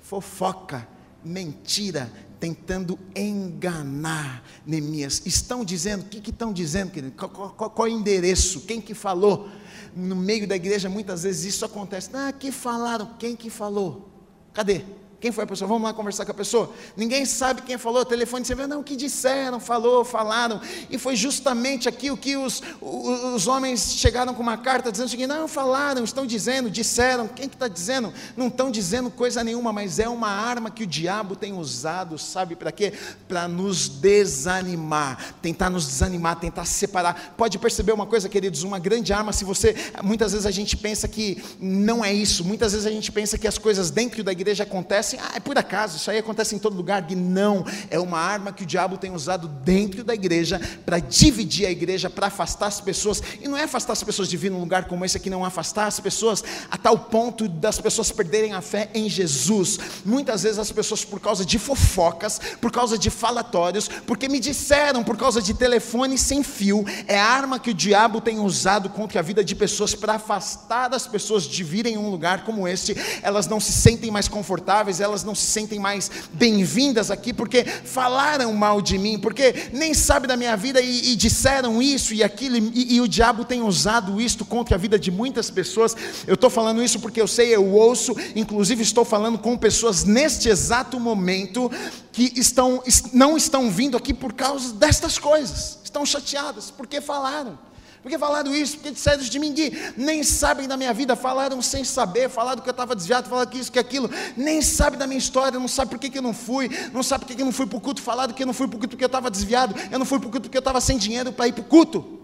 [0.00, 0.88] Fofoca,
[1.22, 2.10] mentira,
[2.44, 5.22] tentando enganar Neemias.
[5.24, 7.16] Estão dizendo, o que, que estão dizendo, querido?
[7.16, 8.60] Qual, qual, qual, é endereço?
[8.66, 9.48] Quem que falou?
[9.96, 12.10] No meio da igreja, muitas vezes isso acontece.
[12.12, 13.14] Ah, que falaram?
[13.18, 14.10] Quem que falou?
[14.52, 14.84] Cadê?
[15.24, 15.66] Quem foi a pessoa?
[15.66, 16.70] Vamos lá conversar com a pessoa.
[16.94, 20.60] Ninguém sabe quem falou, telefone você vê, não, o que disseram, falou, falaram.
[20.90, 25.06] E foi justamente aqui o que os, os, os homens chegaram com uma carta dizendo
[25.06, 27.26] o seguinte: não, falaram, estão dizendo, disseram.
[27.26, 28.12] Quem que está dizendo?
[28.36, 32.54] Não estão dizendo coisa nenhuma, mas é uma arma que o diabo tem usado, sabe
[32.54, 32.92] para quê?
[33.26, 37.32] Para nos desanimar, tentar nos desanimar, tentar separar.
[37.34, 39.74] Pode perceber uma coisa, queridos, uma grande arma, se você.
[40.02, 43.48] Muitas vezes a gente pensa que não é isso, muitas vezes a gente pensa que
[43.48, 46.58] as coisas dentro da igreja acontecem assim, ah, é por acaso, isso aí acontece em
[46.58, 47.04] todo lugar.
[47.08, 51.66] E não, é uma arma que o diabo tem usado dentro da igreja para dividir
[51.66, 53.22] a igreja, para afastar as pessoas.
[53.40, 55.86] E não é afastar as pessoas de vir num lugar como esse aqui, não, afastar
[55.86, 59.78] as pessoas a tal ponto das pessoas perderem a fé em Jesus.
[60.04, 65.04] Muitas vezes as pessoas, por causa de fofocas, por causa de falatórios, porque me disseram,
[65.04, 69.20] por causa de telefone sem fio, é a arma que o diabo tem usado contra
[69.20, 72.96] a vida de pessoas para afastar as pessoas de virem em um lugar como este.
[73.22, 78.52] Elas não se sentem mais confortáveis, elas não se sentem mais bem-vindas aqui porque falaram
[78.52, 82.56] mal de mim, porque nem sabem da minha vida e, e disseram isso e aquilo,
[82.56, 85.96] e, e, o diabo tem usado isto contra a vida de muitas pessoas.
[86.26, 90.48] Eu estou falando isso porque eu sei, eu ouço, inclusive estou falando com pessoas neste
[90.48, 91.70] exato momento
[92.12, 97.58] que estão, não estão vindo aqui por causa destas coisas, estão chateadas, porque falaram
[98.04, 99.54] Porque falaram isso, porque disseram isso de mim,
[99.96, 103.56] nem sabem da minha vida, falaram sem saber, falaram que eu estava desviado, falaram que
[103.56, 106.34] isso, que aquilo, nem sabe da minha história, não sabe por que, que eu não
[106.34, 108.46] fui, não sabe por que, que eu não fui para o culto, falaram que eu
[108.46, 110.42] não fui para o culto porque eu estava desviado, eu não fui para o culto
[110.42, 112.20] porque eu estava sem dinheiro para ir para o culto.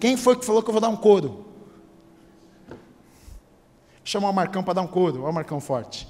[0.00, 1.44] Quem foi que falou que eu vou dar um couro?
[4.02, 6.08] Chamar o Marcão para dar um couro, olha o Marcão forte.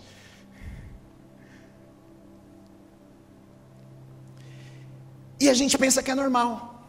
[5.43, 6.87] E a gente pensa que é normal,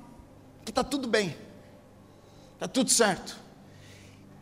[0.63, 1.35] que está tudo bem,
[2.53, 3.35] está tudo certo.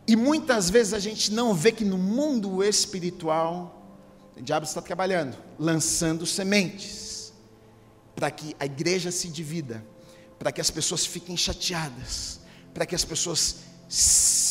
[0.06, 3.90] E muitas vezes a gente não vê que no mundo espiritual,
[4.36, 7.32] o diabo está trabalhando, lançando sementes,
[8.14, 9.82] para que a igreja se divida,
[10.38, 12.38] para que as pessoas fiquem chateadas,
[12.74, 13.60] para que as pessoas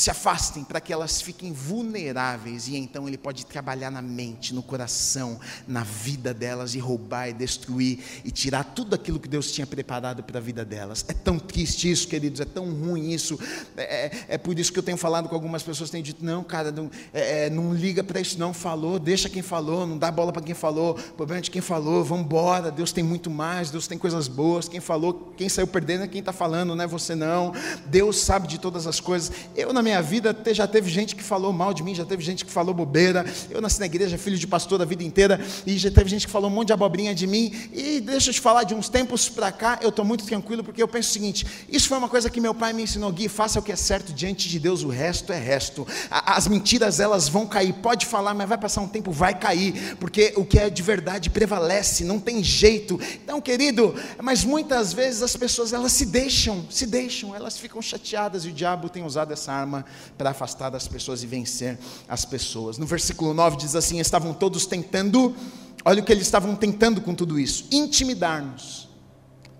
[0.01, 4.63] se afastem, para que elas fiquem vulneráveis, e então Ele pode trabalhar na mente, no
[4.63, 9.67] coração, na vida delas, e roubar e destruir, e tirar tudo aquilo que Deus tinha
[9.67, 11.05] preparado para a vida delas.
[11.07, 13.39] É tão triste isso, queridos, é tão ruim isso.
[13.77, 16.43] É, é, é por isso que eu tenho falado com algumas pessoas, têm dito: não,
[16.43, 18.53] cara, não, é, é não liga para isso, não.
[18.53, 22.03] Falou, deixa quem falou, não dá bola para quem falou, problema é de quem falou,
[22.03, 22.71] vamos embora.
[22.71, 24.67] Deus tem muito mais, Deus tem coisas boas.
[24.67, 27.53] Quem falou, quem saiu perdendo é quem está falando, não é você não.
[27.85, 29.31] Deus sabe de todas as coisas.
[29.55, 32.45] Eu, na minha vida, já teve gente que falou mal de mim, já teve gente
[32.45, 33.25] que falou bobeira.
[33.49, 36.31] Eu nasci na igreja, filho de pastor a vida inteira, e já teve gente que
[36.31, 37.51] falou um monte de abobrinha de mim.
[37.73, 40.81] E deixa eu te falar, de uns tempos para cá, eu estou muito tranquilo, porque
[40.81, 43.59] eu penso o seguinte: isso foi uma coisa que meu pai me ensinou, Gui, faça
[43.59, 45.87] o que é certo diante de Deus, o resto é resto.
[46.09, 50.33] As mentiras, elas vão cair, pode falar, mas vai passar um tempo, vai cair, porque
[50.35, 52.99] o que é de verdade prevalece, não tem jeito.
[53.23, 58.45] Então, querido, mas muitas vezes as pessoas, elas se deixam, se deixam, elas ficam chateadas,
[58.45, 59.80] e o diabo tem usado essa arma
[60.17, 62.77] para afastar das pessoas e vencer as pessoas.
[62.77, 65.35] No versículo 9 diz assim: estavam todos tentando,
[65.83, 68.89] olha o que eles estavam tentando com tudo isso: intimidar-nos,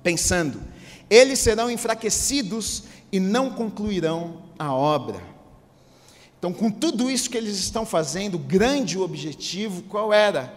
[0.04, 0.62] pensando,
[1.10, 5.22] eles serão enfraquecidos e não concluirão a obra.
[6.40, 10.52] Então, com tudo isso que eles estão fazendo, o grande objetivo qual era?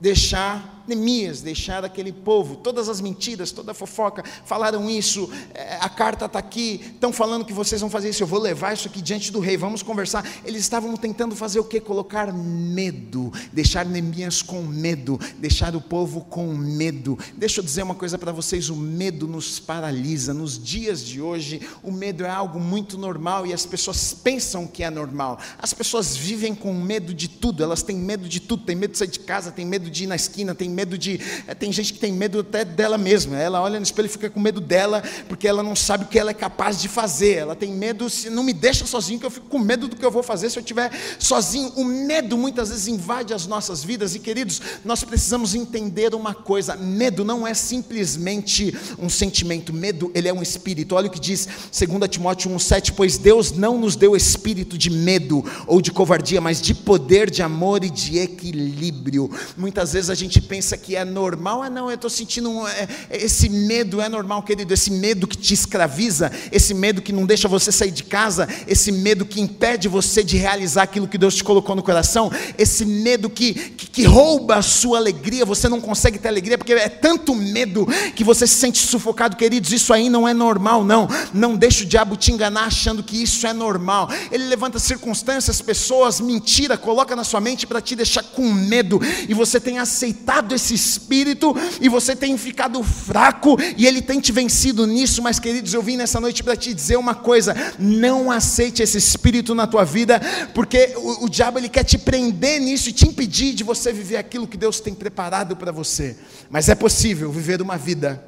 [0.00, 5.88] Deixar Neemias, deixar aquele povo, todas as mentiras, toda a fofoca, falaram isso, é, a
[5.88, 9.00] carta está aqui, estão falando que vocês vão fazer isso, eu vou levar isso aqui
[9.02, 10.26] diante do rei, vamos conversar.
[10.44, 11.80] Eles estavam tentando fazer o que?
[11.80, 17.18] Colocar medo, deixar Neemias com medo, deixar o povo com medo.
[17.36, 20.32] Deixa eu dizer uma coisa para vocês: o medo nos paralisa.
[20.32, 24.82] Nos dias de hoje, o medo é algo muito normal e as pessoas pensam que
[24.82, 25.38] é normal.
[25.58, 28.98] As pessoas vivem com medo de tudo, elas têm medo de tudo, têm medo de
[28.98, 31.20] sair de casa, têm medo de ir na esquina, têm medo de.
[31.48, 33.36] É, tem gente que tem medo até dela mesma.
[33.36, 36.16] Ela olha no espelho e fica com medo dela, porque ela não sabe o que
[36.16, 37.32] ela é capaz de fazer.
[37.34, 40.04] Ela tem medo, se não me deixa sozinho, que eu fico com medo do que
[40.04, 41.72] eu vou fazer se eu estiver sozinho.
[41.74, 46.76] O medo muitas vezes invade as nossas vidas, e queridos, nós precisamos entender uma coisa:
[46.76, 50.94] medo não é simplesmente um sentimento, medo, ele é um espírito.
[50.94, 55.44] Olha o que diz 2 Timóteo 1,7: Pois Deus não nos deu espírito de medo
[55.66, 59.28] ou de covardia, mas de poder, de amor e de equilíbrio.
[59.56, 62.68] Muitas vezes a gente pensa pensa que é normal, ah não, eu estou sentindo um,
[62.68, 67.24] é, esse medo é normal, querido, esse medo que te escraviza, esse medo que não
[67.24, 71.36] deixa você sair de casa, esse medo que impede você de realizar aquilo que Deus
[71.36, 75.80] te colocou no coração, esse medo que, que, que rouba a sua alegria, você não
[75.80, 80.10] consegue ter alegria, porque é tanto medo que você se sente sufocado, queridos, isso aí
[80.10, 84.10] não é normal, não, não deixa o diabo te enganar achando que isso é normal,
[84.30, 89.32] ele levanta circunstâncias, pessoas, mentira, coloca na sua mente para te deixar com medo, e
[89.32, 94.86] você tem aceitado esse espírito e você tem ficado fraco e ele tem te vencido
[94.86, 98.98] nisso, mas queridos, eu vim nessa noite para te dizer uma coisa: não aceite esse
[98.98, 100.20] espírito na tua vida,
[100.54, 104.16] porque o, o diabo ele quer te prender nisso e te impedir de você viver
[104.16, 106.16] aquilo que Deus tem preparado para você.
[106.50, 108.24] Mas é possível viver uma vida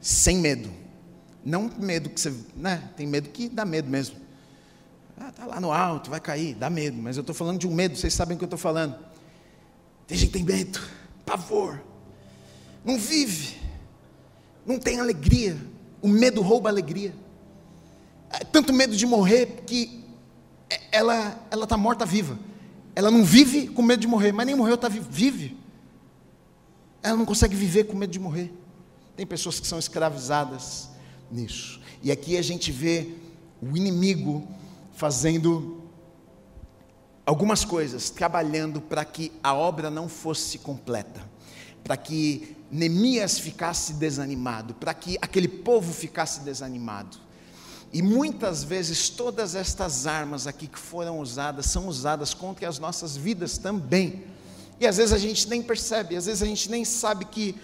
[0.00, 0.70] sem medo.
[1.44, 2.82] Não medo que você, né?
[2.96, 4.16] Tem medo que dá medo mesmo.
[5.20, 6.96] Ah, tá lá no alto, vai cair, dá medo.
[6.96, 8.94] Mas eu estou falando de um medo, vocês sabem o que eu estou falando.
[10.08, 10.80] Tem gente que tem medo,
[11.24, 11.80] pavor,
[12.82, 13.58] não vive,
[14.66, 15.56] não tem alegria.
[16.00, 17.14] O medo rouba a alegria.
[18.30, 20.02] É tanto medo de morrer que
[20.90, 22.38] ela ela está morta viva.
[22.94, 25.56] Ela não vive com medo de morrer, mas nem morreu, está vive.
[27.02, 28.50] Ela não consegue viver com medo de morrer.
[29.14, 30.88] Tem pessoas que são escravizadas
[31.30, 31.80] nisso.
[32.02, 33.14] E aqui a gente vê
[33.60, 34.48] o inimigo
[34.94, 35.77] fazendo
[37.28, 41.22] algumas coisas, trabalhando para que a obra não fosse completa,
[41.84, 47.18] para que Neemias ficasse desanimado, para que aquele povo ficasse desanimado.
[47.92, 53.14] E muitas vezes todas estas armas aqui que foram usadas são usadas contra as nossas
[53.14, 54.24] vidas também.
[54.80, 57.54] E às vezes a gente nem percebe, às vezes a gente nem sabe que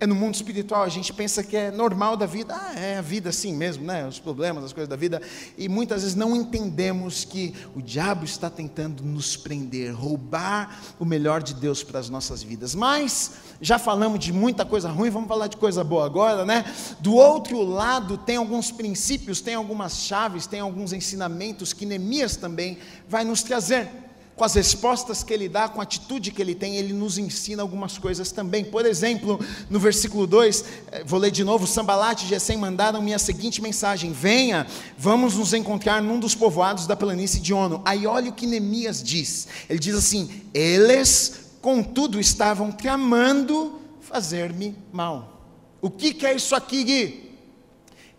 [0.00, 3.00] é no mundo espiritual, a gente pensa que é normal da vida, ah, é a
[3.00, 4.06] vida assim mesmo, né?
[4.06, 5.22] Os problemas, as coisas da vida,
[5.56, 11.42] e muitas vezes não entendemos que o diabo está tentando nos prender, roubar o melhor
[11.42, 12.74] de Deus para as nossas vidas.
[12.74, 16.64] Mas já falamos de muita coisa ruim, vamos falar de coisa boa agora, né?
[17.00, 22.78] Do outro lado, tem alguns princípios, tem algumas chaves, tem alguns ensinamentos que Neemias também
[23.08, 24.03] vai nos trazer
[24.36, 27.62] com as respostas que ele dá, com a atitude que ele tem, ele nos ensina
[27.62, 28.64] algumas coisas também.
[28.64, 29.38] Por exemplo,
[29.70, 34.12] no versículo 2, eh, vou ler de novo: Sambalat e Gesem mandaram-me a seguinte mensagem:
[34.12, 34.66] Venha,
[34.98, 37.80] vamos nos encontrar num dos povoados da planície de Ono.
[37.84, 45.48] Aí olha o que Neemias diz: ele diz assim: Eles, contudo, estavam tramando fazer-me mal.
[45.80, 47.38] O que, que é isso aqui, Gui?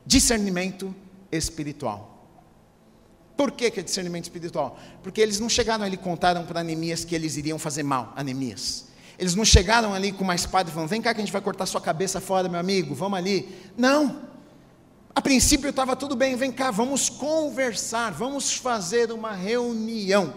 [0.05, 0.95] Discernimento
[1.31, 2.14] espiritual.
[3.35, 4.79] Por que, que é discernimento espiritual?
[5.03, 8.85] Porque eles não chegaram ali e contaram para Anemias que eles iriam fazer mal Anemias.
[9.17, 11.41] Eles não chegaram ali com uma espada e falaram: vem cá que a gente vai
[11.41, 13.47] cortar sua cabeça fora, meu amigo, vamos ali.
[13.77, 14.21] Não.
[15.13, 20.33] A princípio estava tudo bem, vem cá, vamos conversar, vamos fazer uma reunião.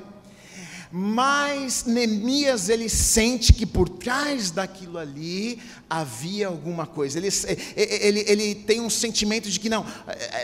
[0.91, 7.19] Mas Neemias ele sente que por trás daquilo ali havia alguma coisa.
[7.19, 7.29] Ele,
[7.77, 9.87] ele, ele tem um sentimento de que não,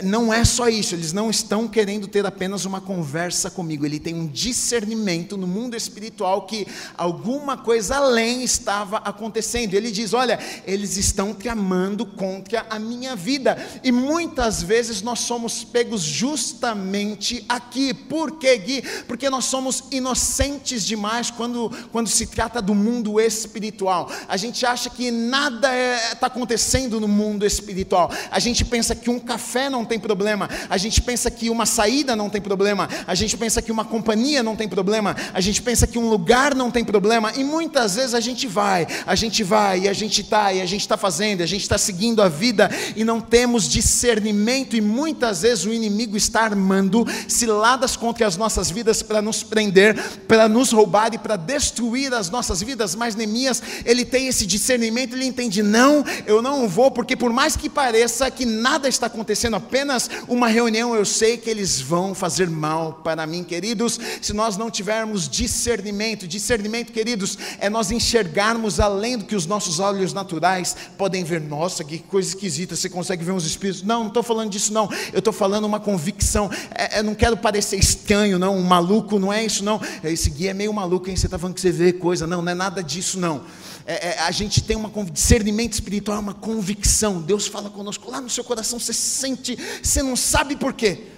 [0.02, 3.84] não é só isso, eles não estão querendo ter apenas uma conversa comigo.
[3.84, 6.66] Ele tem um discernimento no mundo espiritual que
[6.96, 9.74] alguma coisa além estava acontecendo.
[9.74, 13.56] Ele diz: Olha, eles estão tramando contra a minha vida.
[13.82, 17.92] E muitas vezes nós somos pegos justamente aqui.
[17.92, 18.82] Por quê, Gui?
[19.06, 24.10] Porque nós somos inocentes demais quando, quando se trata do mundo espiritual.
[24.28, 28.08] A gente acha que nada está é, tá acontecendo no mundo espiritual.
[28.30, 32.14] A gente pensa que um café não tem problema, a gente pensa que uma saída
[32.14, 35.88] não tem problema, a gente pensa que uma companhia não tem problema, a gente pensa
[35.88, 39.80] que um lugar não tem problema, e muitas vezes a gente vai, a gente vai,
[39.80, 42.70] e a gente está, e a gente está fazendo, a gente está seguindo a vida,
[42.94, 48.70] e não temos discernimento, e muitas vezes o inimigo está armando ciladas contra as nossas
[48.70, 53.60] vidas para nos prender, para nos roubar e para destruir as nossas vidas, mas Neemias,
[53.84, 57.68] ele tem esse discernimento, ele ele entende: não, eu não vou, porque por mais que
[57.68, 63.00] pareça que nada está acontecendo, apenas uma reunião, eu sei que eles vão fazer mal
[63.02, 63.98] para mim, queridos.
[64.20, 69.80] Se nós não tivermos discernimento, discernimento, queridos, é nós enxergarmos além do que os nossos
[69.80, 71.40] olhos naturais podem ver.
[71.40, 73.82] Nossa, que coisa esquisita, você consegue ver uns espíritos?
[73.82, 74.88] Não, não estou falando disso, não.
[75.12, 76.50] Eu estou falando uma convicção.
[76.74, 79.80] É, eu não quero parecer estranho, não, um maluco, não é isso, não.
[80.02, 81.16] Esse guia é meio maluco, hein?
[81.16, 82.26] Você está falando que você vê coisa.
[82.26, 83.42] Não, não é nada disso, não
[83.86, 87.20] é, é, a gente tem um discernimento espiritual, uma convicção.
[87.20, 91.08] Deus fala conosco lá no seu coração, você sente, você não sabe por quê.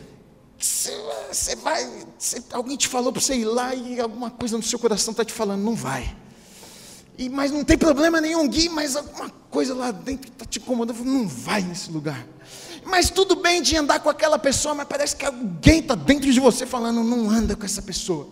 [0.58, 0.90] Você,
[1.30, 4.78] você vai, você, alguém te falou para você ir lá e alguma coisa no seu
[4.78, 6.16] coração está te falando, não vai.
[7.16, 11.04] E, mas não tem problema nenhum, Gui, mas alguma coisa lá dentro está te incomodando,
[11.04, 12.26] não vai nesse lugar.
[12.84, 16.38] Mas tudo bem de andar com aquela pessoa, mas parece que alguém está dentro de
[16.38, 18.28] você falando, não anda com essa pessoa.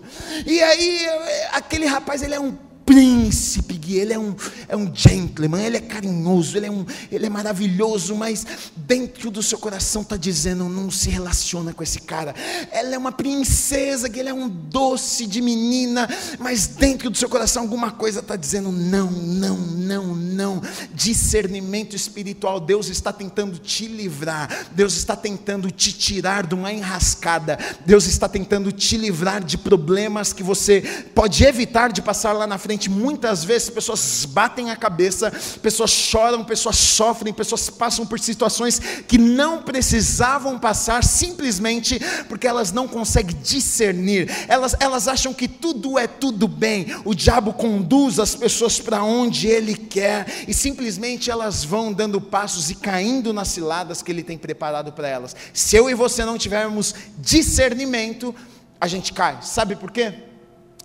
[0.46, 1.06] E aí,
[1.52, 4.34] aquele rapaz, ele é um príncipe, ele é um,
[4.68, 9.42] é um gentleman, ele é carinhoso, ele é, um, ele é maravilhoso, mas dentro do
[9.42, 12.34] seu coração está dizendo: não se relaciona com esse cara.
[12.70, 16.08] Ela é uma princesa, que ele é um doce de menina,
[16.38, 20.62] mas dentro do seu coração alguma coisa está dizendo: não, não, não, não.
[20.92, 27.58] Discernimento espiritual, Deus está tentando te livrar, Deus está tentando te tirar de uma enrascada,
[27.84, 30.82] Deus está tentando te livrar de problemas que você
[31.14, 36.44] pode evitar de passar lá na frente muitas vezes pessoas batem a cabeça, pessoas choram,
[36.44, 43.36] pessoas sofrem, pessoas passam por situações que não precisavam passar simplesmente porque elas não conseguem
[43.42, 49.02] discernir, elas, elas acham que tudo é tudo bem, o diabo conduz as pessoas para
[49.02, 54.22] onde ele quer e simplesmente elas vão dando passos e caindo nas ciladas que ele
[54.22, 55.34] tem preparado para elas.
[55.52, 58.34] Se eu e você não tivermos discernimento,
[58.80, 59.38] a gente cai.
[59.42, 60.33] Sabe por quê?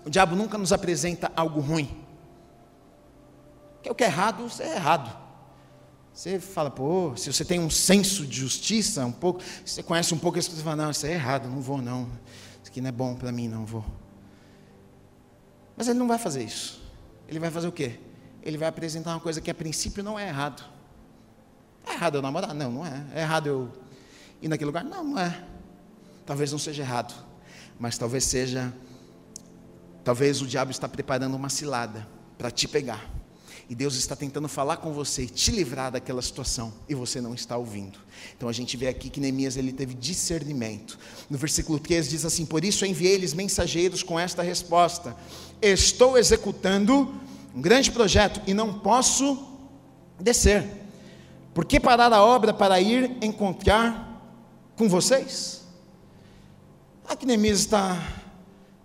[0.06, 2.04] O diabo nunca nos apresenta algo ruim.
[3.82, 5.18] Que é o que é errado, é errado.
[6.14, 10.18] Você fala, pô, se você tem um senso de justiça, um pouco, você conhece um
[10.18, 12.10] pouco isso, você fala, não, isso é errado, não vou não.
[12.62, 13.86] Isso aqui não é bom para mim, não vou.
[15.78, 16.82] Mas ele não vai fazer isso.
[17.28, 18.00] Ele vai fazer o quê?
[18.44, 20.64] Ele vai apresentar uma coisa que a princípio não é errado.
[21.88, 22.54] É errado eu namorar?
[22.54, 23.06] Não, não é.
[23.16, 23.72] É errado eu
[24.42, 24.84] ir naquele lugar?
[24.84, 25.42] Não, não é.
[26.26, 27.14] Talvez não seja errado,
[27.80, 28.74] mas talvez seja
[30.10, 33.08] Talvez o diabo está preparando uma cilada para te pegar.
[33.70, 37.56] E Deus está tentando falar com você te livrar daquela situação e você não está
[37.56, 38.00] ouvindo.
[38.36, 40.98] Então a gente vê aqui que Neemias ele teve discernimento.
[41.30, 45.16] No versículo 3 diz assim: Por isso enviei-lhes mensageiros com esta resposta:
[45.62, 47.14] Estou executando
[47.54, 49.38] um grande projeto e não posso
[50.20, 50.68] descer.
[51.54, 54.20] Por que parar a obra para ir encontrar
[54.76, 55.62] com vocês?
[57.08, 58.19] Aqui Neemias está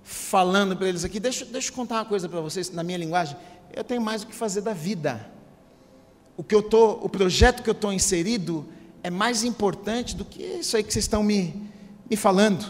[0.04, 1.18] falando para eles aqui.
[1.18, 3.36] Deixa, deixa eu contar uma coisa para vocês, na minha linguagem
[3.76, 5.28] eu tenho mais o que fazer da vida.
[6.36, 8.66] O que eu tô, o projeto que eu estou inserido
[9.02, 11.70] é mais importante do que isso aí que vocês estão me,
[12.08, 12.64] me falando.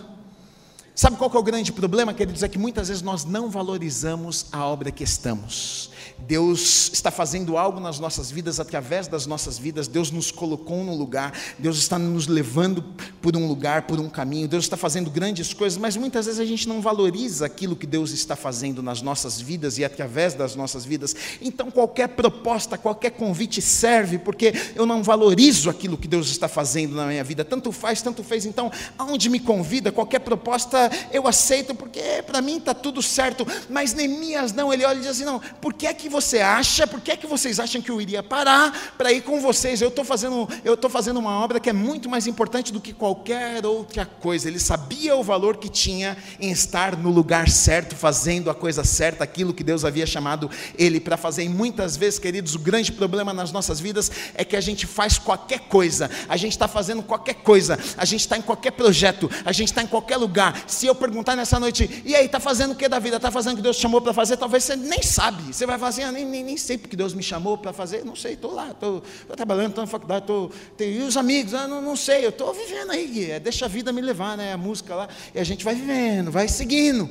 [0.96, 2.44] Sabe qual é o grande problema, queridos?
[2.44, 5.90] É que muitas vezes nós não valorizamos a obra que estamos.
[6.18, 10.94] Deus está fazendo algo nas nossas vidas, através das nossas vidas, Deus nos colocou no
[10.94, 12.82] lugar, Deus está nos levando
[13.20, 16.44] por um lugar, por um caminho, Deus está fazendo grandes coisas, mas muitas vezes a
[16.44, 20.84] gente não valoriza aquilo que Deus está fazendo nas nossas vidas e através das nossas
[20.84, 21.14] vidas.
[21.42, 26.94] Então, qualquer proposta, qualquer convite serve, porque eu não valorizo aquilo que Deus está fazendo
[26.94, 27.44] na minha vida.
[27.44, 28.46] Tanto faz, tanto fez.
[28.46, 33.46] Então, aonde me convida, qualquer proposta eu aceito, porque para mim está tudo certo.
[33.68, 36.86] Mas Neemias não, ele olha e diz assim: não, por que é que você acha,
[36.86, 39.80] por que é que vocês acham que eu iria parar para ir com vocês?
[39.80, 42.92] Eu estou fazendo, eu estou fazendo uma obra que é muito mais importante do que
[42.92, 44.48] qualquer outra coisa.
[44.48, 49.24] Ele sabia o valor que tinha em estar no lugar certo, fazendo a coisa certa,
[49.24, 51.44] aquilo que Deus havia chamado ele para fazer.
[51.44, 55.18] E muitas vezes, queridos, o grande problema nas nossas vidas é que a gente faz
[55.18, 59.52] qualquer coisa, a gente está fazendo qualquer coisa, a gente está em qualquer projeto, a
[59.52, 60.64] gente está em qualquer lugar.
[60.74, 63.16] Se eu perguntar nessa noite, e aí, está fazendo o que da vida?
[63.16, 64.36] Está fazendo o que Deus chamou para fazer?
[64.36, 65.54] Talvez você nem sabe.
[65.54, 68.16] Você vai fazer, ah, nem, nem, nem sei porque Deus me chamou para fazer, não
[68.16, 69.02] sei, estou lá, estou
[69.36, 70.50] trabalhando, estou na faculdade, estou.
[70.78, 73.92] E os amigos, ah, não, não sei, eu estou vivendo aí, é, deixa a vida
[73.92, 74.52] me levar, né?
[74.52, 77.08] A música lá, e a gente vai vivendo, vai seguindo.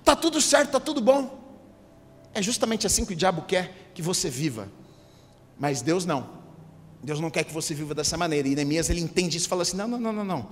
[0.00, 1.38] Está tudo certo, está tudo bom.
[2.32, 4.68] É justamente assim que o diabo quer que você viva.
[5.58, 6.40] Mas Deus não.
[7.02, 8.48] Deus não quer que você viva dessa maneira.
[8.48, 10.48] E Neemias ele entende isso e fala assim: não, não, não, não, não.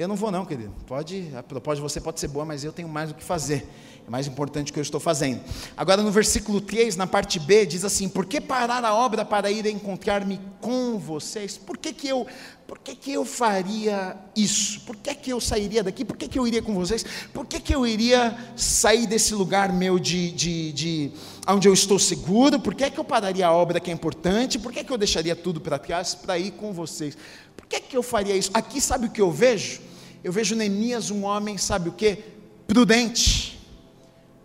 [0.00, 0.72] Eu não vou não, querido.
[0.86, 3.68] Pode, a proposta de você pode ser boa, mas eu tenho mais o que fazer.
[4.06, 5.42] É mais importante o que eu estou fazendo.
[5.76, 9.50] Agora no versículo 3, na parte B, diz assim: Por que parar a obra para
[9.50, 11.58] ir encontrar-me com vocês?
[11.58, 12.26] Por que, que eu
[12.66, 14.80] por que, que eu faria isso?
[14.86, 16.02] Por que, que eu sairia daqui?
[16.02, 17.04] Por que, que eu iria com vocês?
[17.34, 21.12] Por que, que eu iria sair desse lugar meu de, de, de
[21.46, 22.58] onde eu estou seguro?
[22.58, 24.58] Por que, que eu pararia a obra que é importante?
[24.58, 27.18] Por que, que eu deixaria tudo para trás para ir com vocês?
[27.54, 28.50] Por que, que eu faria isso?
[28.54, 29.89] Aqui sabe o que eu vejo?
[30.22, 32.18] Eu vejo Neemias um homem, sabe o que?
[32.66, 33.58] Prudente.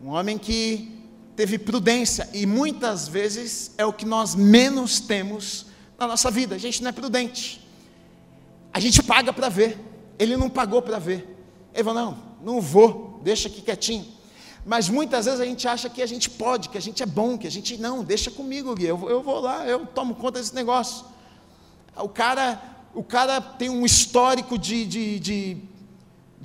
[0.01, 0.91] Um homem que
[1.35, 2.29] teve prudência.
[2.33, 5.65] E muitas vezes é o que nós menos temos
[5.97, 6.55] na nossa vida.
[6.55, 7.65] A gente não é prudente.
[8.73, 9.77] A gente paga para ver.
[10.17, 11.37] Ele não pagou para ver.
[11.73, 14.05] Ele falou: não, não vou, deixa aqui quietinho.
[14.65, 17.37] Mas muitas vezes a gente acha que a gente pode, que a gente é bom,
[17.37, 20.55] que a gente não, deixa comigo, Gui, eu, eu vou lá, eu tomo conta desse
[20.55, 21.05] negócio.
[21.95, 22.59] O cara,
[22.95, 25.57] o cara tem um histórico de, de, de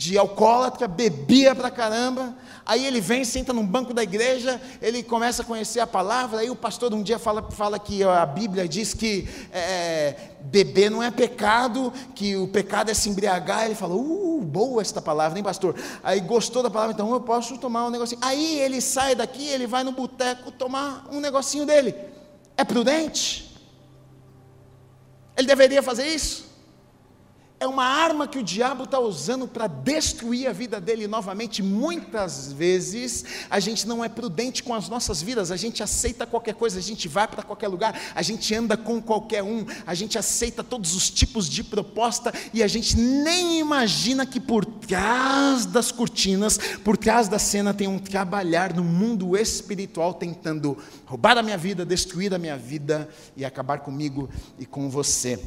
[0.01, 2.34] de alcoólatra, bebia pra caramba.
[2.64, 6.40] Aí ele vem, senta num banco da igreja, ele começa a conhecer a palavra.
[6.40, 11.03] Aí o pastor um dia fala, fala que a Bíblia diz que é, beber não
[11.03, 13.66] é pecado, que o pecado é se embriagar.
[13.66, 15.74] Ele fala, uh, boa esta palavra, hein, pastor?
[16.03, 18.22] Aí gostou da palavra, então eu posso tomar um negocinho.
[18.24, 21.94] Aí ele sai daqui, ele vai no boteco tomar um negocinho dele.
[22.57, 23.49] É prudente?
[25.41, 26.49] Ele deveria fazer isso?
[27.61, 31.62] É uma arma que o diabo está usando para destruir a vida dele novamente.
[31.62, 36.54] Muitas vezes a gente não é prudente com as nossas vidas, a gente aceita qualquer
[36.54, 40.16] coisa, a gente vai para qualquer lugar, a gente anda com qualquer um, a gente
[40.16, 45.92] aceita todos os tipos de proposta e a gente nem imagina que por trás das
[45.92, 51.58] cortinas, por trás da cena, tem um trabalhar no mundo espiritual tentando roubar a minha
[51.58, 53.06] vida, destruir a minha vida
[53.36, 55.38] e acabar comigo e com você.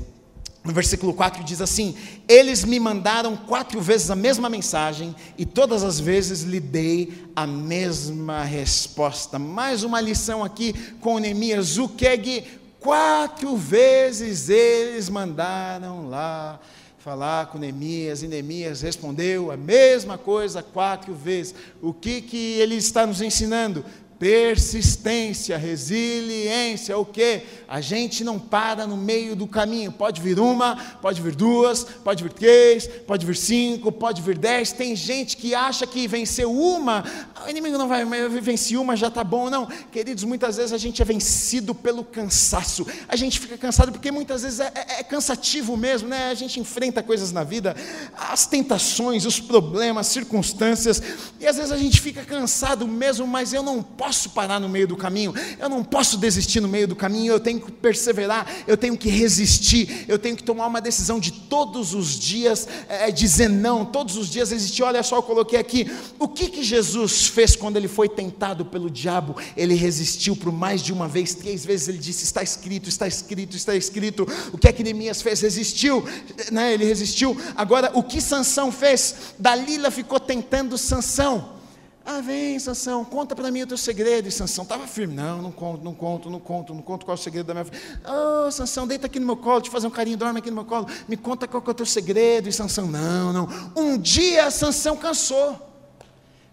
[0.63, 1.95] No versículo 4 diz assim:
[2.27, 7.45] Eles me mandaram quatro vezes a mesma mensagem e todas as vezes lhe dei a
[7.45, 9.37] mesma resposta.
[9.37, 11.77] Mais uma lição aqui com Neemias.
[11.77, 12.43] O que
[12.79, 16.59] quatro vezes eles mandaram lá
[17.03, 21.53] falar com Neemias e Neemias respondeu a mesma coisa quatro vezes.
[21.81, 23.83] O que que ele está nos ensinando?
[24.23, 27.41] Persistência, resiliência, o que?
[27.67, 29.91] A gente não para no meio do caminho.
[29.91, 34.71] Pode vir uma, pode vir duas, pode vir três, pode vir cinco, pode vir dez.
[34.71, 37.03] Tem gente que acha que venceu uma,
[37.45, 38.05] o inimigo não vai
[38.39, 39.49] vencer uma, já está bom.
[39.49, 42.87] Não, queridos, muitas vezes a gente é vencido pelo cansaço.
[43.09, 46.29] A gente fica cansado porque muitas vezes é, é, é cansativo mesmo, né?
[46.29, 47.75] A gente enfrenta coisas na vida,
[48.17, 51.03] as tentações, os problemas, circunstâncias,
[51.41, 54.69] e às vezes a gente fica cansado mesmo, mas eu não posso posso parar no
[54.69, 58.45] meio do caminho, eu não posso desistir no meio do caminho, eu tenho que perseverar,
[58.67, 63.09] eu tenho que resistir, eu tenho que tomar uma decisão de todos os dias é,
[63.09, 64.83] dizer não, todos os dias resistir.
[64.83, 68.87] Olha só, eu coloquei aqui, o que, que Jesus fez quando ele foi tentado pelo
[68.87, 69.35] diabo?
[69.57, 73.57] Ele resistiu por mais de uma vez, três vezes ele disse: Está escrito, está escrito,
[73.57, 74.27] está escrito.
[74.51, 75.41] O que é que Neemias fez?
[75.41, 76.05] Resistiu,
[76.51, 76.71] né?
[76.71, 77.35] ele resistiu.
[77.55, 79.15] Agora, o que Sansão fez?
[79.39, 81.62] Dalila ficou tentando Sansão.
[82.05, 84.27] Ah, vem, Sansão, conta para mim o teu segredo.
[84.27, 85.13] E Sansão estava firme.
[85.13, 87.63] Não, não conto, não conto, não conto, não conto qual é o segredo da minha
[87.63, 87.77] vida.
[88.05, 90.65] Oh, Sansão, deita aqui no meu colo, te fazer um carinho, dorme aqui no meu
[90.65, 90.85] colo.
[91.07, 92.49] Me conta qual é o teu segredo.
[92.49, 93.47] E Sansão, não, não.
[93.75, 95.57] Um dia Sansão cansou.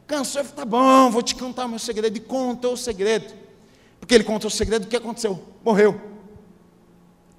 [0.06, 2.16] Cansou e falou, tá bom, vou te contar o meu segredo.
[2.16, 3.34] E contou o segredo.
[3.98, 5.42] Porque ele contou o segredo, o que aconteceu?
[5.64, 6.00] Morreu.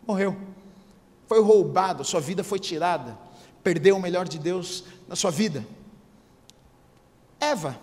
[0.06, 0.36] Morreu.
[1.28, 3.18] Foi roubado, sua vida foi tirada.
[3.64, 5.66] Perdeu o melhor de Deus na sua vida.
[7.40, 7.80] Eva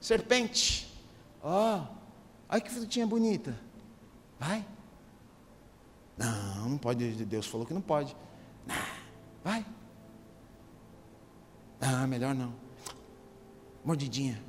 [0.00, 0.90] serpente.
[1.42, 1.86] Ó, oh,
[2.48, 3.56] olha que frutinha bonita.
[4.38, 4.64] Vai.
[6.16, 7.12] Não, não pode.
[7.24, 8.16] Deus falou que não pode.
[9.44, 9.64] Vai.
[11.80, 12.54] Não, melhor não.
[13.84, 14.42] Mordidinha.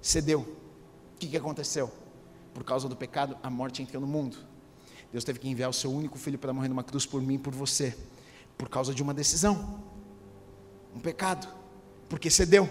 [0.00, 0.40] Cedeu.
[0.40, 1.92] O que, que aconteceu?
[2.52, 4.36] Por causa do pecado, a morte entrou no mundo.
[5.12, 7.38] Deus teve que enviar o seu único filho para morrer numa cruz por mim e
[7.38, 7.96] por você.
[8.58, 9.80] Por causa de uma decisão.
[10.94, 11.48] Um pecado.
[12.08, 12.68] Porque cedeu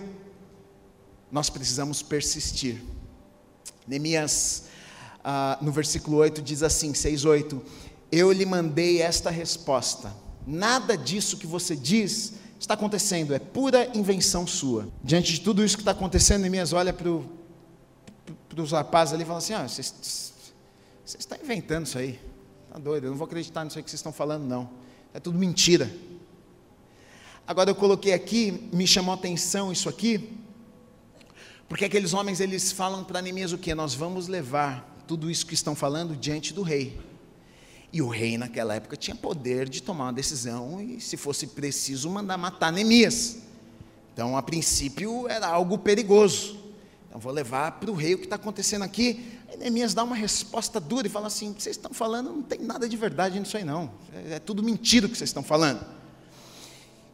[1.33, 2.79] nós precisamos persistir.
[3.87, 4.65] Neemias,
[5.23, 7.59] ah, no versículo 8, diz assim: 6, 8:
[8.11, 10.13] Eu lhe mandei esta resposta.
[10.45, 14.87] Nada disso que você diz está acontecendo, é pura invenção sua.
[15.03, 17.09] Diante de tudo isso que está acontecendo, Neemias olha para
[18.61, 20.31] os rapazes ali e fala assim: ah, vocês,
[21.19, 22.19] estão inventando isso aí.
[22.67, 24.69] Está doido, eu não vou acreditar nisso aí que vocês estão falando, não.
[25.11, 25.91] É tudo mentira.
[27.47, 30.43] Agora eu coloquei aqui, me chamou a atenção isso aqui,
[31.67, 33.73] porque aqueles homens eles falam para Neemias o que?
[33.73, 36.99] Nós vamos levar tudo isso que estão falando diante do rei.
[37.91, 42.09] E o rei naquela época tinha poder de tomar uma decisão e, se fosse preciso,
[42.09, 43.37] mandar matar Neemias.
[44.13, 46.59] Então, a princípio, era algo perigoso.
[47.07, 49.23] Então, vou levar para o rei o que está acontecendo aqui.
[49.47, 52.89] Aí Neemias dá uma resposta dura e fala assim: vocês estão falando, não tem nada
[52.89, 53.91] de verdade nisso aí, não.
[54.11, 55.85] É, é tudo mentira o que vocês estão falando.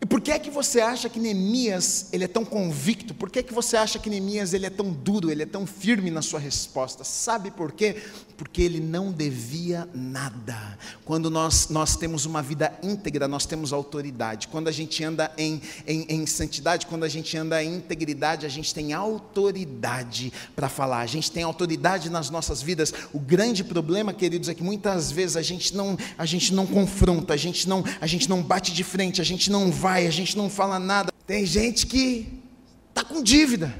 [0.02, 3.14] E por que é que você acha que Neemias ele é tão convicto?
[3.14, 5.66] Por que é que você acha que Neemias ele é tão duro, ele é tão
[5.66, 7.04] firme na sua resposta?
[7.04, 7.97] Sabe por quê?
[8.38, 10.78] Porque ele não devia nada.
[11.04, 14.47] Quando nós, nós temos uma vida íntegra, nós temos autoridade.
[14.47, 18.50] Quando a gente anda em, em, em santidade, quando a gente anda em integridade, a
[18.50, 21.00] gente tem autoridade para falar.
[21.00, 22.93] A gente tem autoridade nas nossas vidas.
[23.12, 27.34] O grande problema, queridos, é que muitas vezes a gente não, a gente não confronta,
[27.34, 30.11] a gente não, a gente não bate de frente, a gente não vai vai, a
[30.11, 31.11] gente não fala nada.
[31.25, 32.41] Tem gente que
[32.89, 33.73] está com dívida,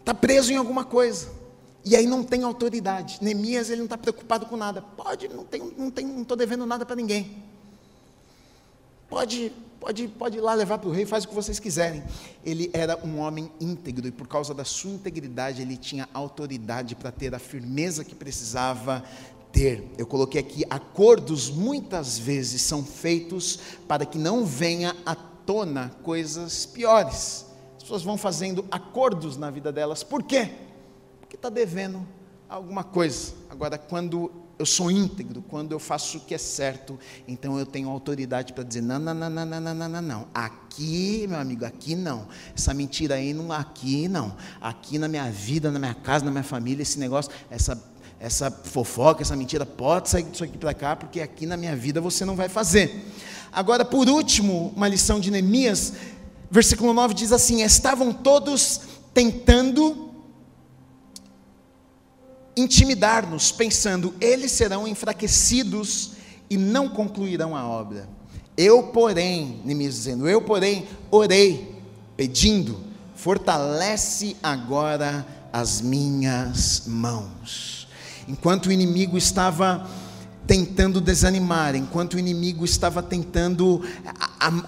[0.00, 1.28] está preso em alguma coisa,
[1.82, 3.18] e aí não tem autoridade.
[3.22, 4.82] Neemias ele não está preocupado com nada.
[4.82, 7.42] Pode, não tem, não tem, não estou devendo nada para ninguém.
[9.08, 12.02] Pode, pode, pode ir lá levar para o rei, faz o que vocês quiserem.
[12.44, 17.10] Ele era um homem íntegro e por causa da sua integridade ele tinha autoridade para
[17.10, 19.02] ter a firmeza que precisava
[19.52, 19.92] ter.
[19.98, 26.66] Eu coloquei aqui: acordos muitas vezes são feitos para que não venha à tona coisas
[26.66, 27.46] piores.
[27.76, 30.50] As pessoas vão fazendo acordos na vida delas, por quê?
[31.20, 32.06] Porque está devendo
[32.48, 33.32] alguma coisa.
[33.48, 34.30] Agora, quando
[34.60, 38.62] eu sou íntegro, quando eu faço o que é certo, então eu tenho autoridade para
[38.62, 42.74] dizer: não, não, não, não, não, não, não, não, aqui, meu amigo, aqui não, essa
[42.74, 46.82] mentira aí não, aqui não, aqui na minha vida, na minha casa, na minha família,
[46.82, 47.74] esse negócio, essa
[48.20, 52.02] essa fofoca, essa mentira, pode sair disso aqui para cá, porque aqui na minha vida
[52.02, 53.10] você não vai fazer.
[53.50, 55.94] Agora, por último, uma lição de Neemias,
[56.50, 58.82] versículo 9 diz assim: Estavam todos
[59.14, 60.10] tentando
[62.54, 66.12] intimidar-nos, pensando, eles serão enfraquecidos
[66.50, 68.06] e não concluirão a obra.
[68.54, 71.74] Eu, porém, Neemias dizendo, eu, porém, orei,
[72.18, 72.78] pedindo,
[73.14, 77.79] fortalece agora as minhas mãos.
[78.30, 79.84] Enquanto o inimigo estava
[80.50, 83.80] tentando desanimar, enquanto o inimigo estava tentando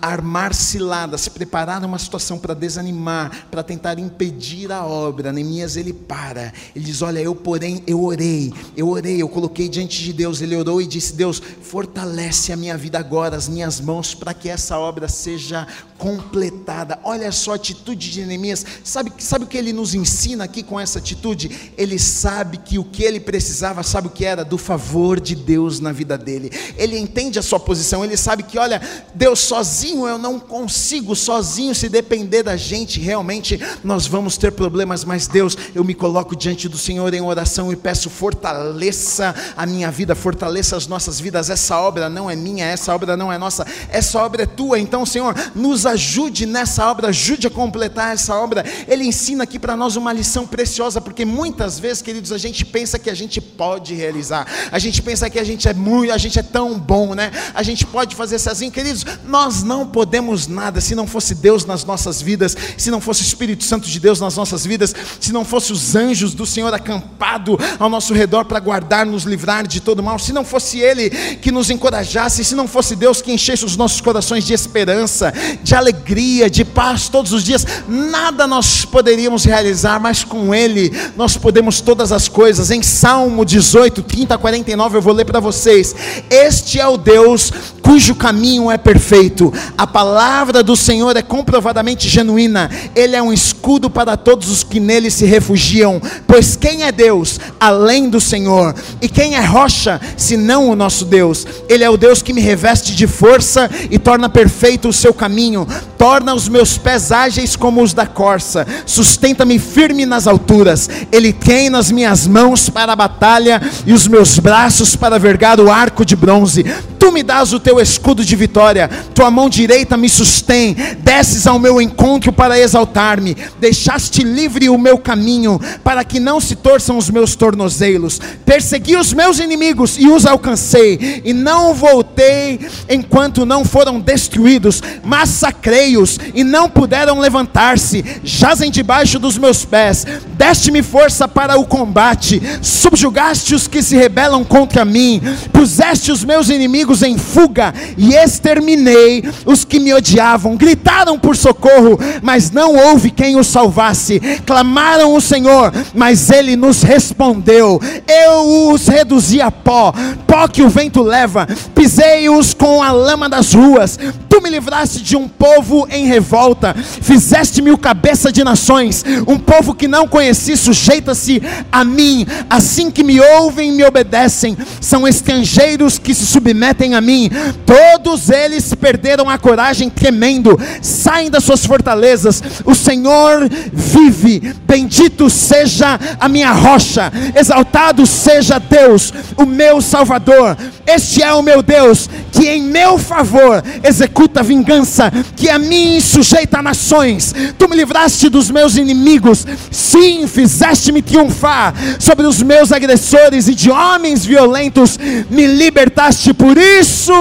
[0.01, 6.53] armar ciladas, preparar uma situação para desanimar, para tentar impedir a obra, Neemias ele para,
[6.77, 10.55] ele diz: Olha, eu porém, eu orei, eu orei, eu coloquei diante de Deus, ele
[10.55, 14.79] orou e disse: Deus, fortalece a minha vida agora, as minhas mãos, para que essa
[14.79, 15.67] obra seja
[15.99, 17.01] completada.
[17.03, 20.79] Olha só a atitude de Neemias, sabe, sabe o que ele nos ensina aqui com
[20.79, 21.73] essa atitude?
[21.77, 24.45] Ele sabe que o que ele precisava, sabe o que era?
[24.45, 26.51] Do favor de Deus Deus na vida dele.
[26.77, 28.81] Ele entende a sua posição, ele sabe que, olha,
[29.15, 35.05] Deus sozinho eu não consigo, sozinho, se depender da gente, realmente nós vamos ter problemas,
[35.05, 39.91] mas Deus, eu me coloco diante do Senhor em oração e peço, fortaleça a minha
[39.91, 41.49] vida, fortaleça as nossas vidas.
[41.49, 44.79] Essa obra não é minha, essa obra não é nossa, essa obra é tua.
[44.79, 48.65] Então, Senhor, nos ajude nessa obra, ajude a completar essa obra.
[48.87, 52.99] Ele ensina aqui para nós uma lição preciosa, porque muitas vezes, queridos, a gente pensa
[52.99, 56.39] que a gente pode realizar, a gente pensa que a gente é muito, a gente
[56.39, 57.31] é tão bom, né?
[57.55, 59.05] A gente pode fazer sozinho, queridos.
[59.27, 63.25] Nós não podemos nada se não fosse Deus nas nossas vidas, se não fosse o
[63.25, 67.59] Espírito Santo de Deus nas nossas vidas, se não fosse os anjos do Senhor acampado
[67.79, 71.53] ao nosso redor para guardar, nos livrar de todo mal, se não fosse Ele que
[71.53, 75.33] nos encorajasse, se não fosse Deus que enchesse os nossos corações de esperança,
[75.63, 81.37] de alegria, de paz todos os dias, nada nós poderíamos realizar, mas com Ele nós
[81.37, 82.71] podemos todas as coisas.
[82.71, 85.95] Em Salmo 18, 30 a 49, eu vou ler para vocês.
[86.31, 89.53] Este é o Deus cujo caminho é perfeito.
[89.77, 92.71] A palavra do Senhor é comprovadamente genuína.
[92.95, 96.01] Ele é um escudo para todos os que nele se refugiam.
[96.27, 98.75] Pois quem é Deus além do Senhor?
[99.01, 101.47] E quem é rocha senão o nosso Deus?
[101.69, 105.67] Ele é o Deus que me reveste de força e torna perfeito o seu caminho.
[105.99, 108.67] Torna os meus pés ágeis como os da corça.
[108.87, 110.89] Sustenta-me firme nas alturas.
[111.11, 115.71] Ele tem nas minhas mãos para a batalha e os meus braços para vergar o
[115.71, 116.63] arco de bronze.
[116.99, 121.59] Tu me dás o teu escudo de vitória, tua mão direita me sustém, desces ao
[121.59, 127.11] meu encontro para exaltar-me, deixaste livre o meu caminho, para que não se torçam os
[127.11, 128.21] meus tornozelos.
[128.47, 136.21] Persegui os meus inimigos e os alcancei, e não voltei enquanto não foram destruídos, massacrei-os
[136.35, 143.55] e não puderam levantar-se, jazem debaixo dos meus pés, deste-me força para o combate, subjugaste
[143.55, 145.21] os que se rebelam contra mim,
[145.53, 150.57] puseste os meus inimigos em fuga e exterminei os que me odiavam.
[150.57, 154.21] Gritaram por socorro, mas não houve quem os salvasse.
[154.47, 157.81] Clamaram o Senhor, mas ele nos respondeu.
[158.07, 159.93] Eu os reduzi a pó,
[160.27, 161.47] pó que o vento leva.
[161.75, 163.99] Pisei-os com a lama das ruas.
[164.33, 166.75] Tu me livraste de um povo em revolta.
[166.75, 169.05] Fizeste-me o cabeça de nações.
[169.29, 172.27] Um povo que não conheci sujeita-se a mim.
[172.49, 174.57] Assim que me ouvem, me obedecem.
[174.81, 177.31] São estrangeiros que se submetem a mim,
[177.67, 182.43] todos eles perderam a coragem, tremendo, saem das suas fortalezas.
[182.65, 190.57] O Senhor vive, bendito seja a minha rocha, exaltado seja Deus, o meu Salvador.
[190.87, 196.63] Este é o meu Deus, que em meu favor executa vingança, que a mim sujeita
[196.63, 197.35] nações.
[197.59, 203.71] Tu me livraste dos meus inimigos, sim, fizeste-me triunfar sobre os meus agressores e de
[203.71, 204.99] homens violentos,
[205.31, 207.13] me libertaste por isso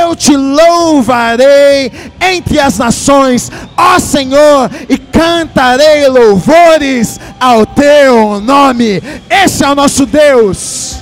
[0.00, 9.02] eu te louvarei entre as nações, ó Senhor, e cantarei louvores ao teu nome.
[9.28, 10.99] Esse é o nosso Deus.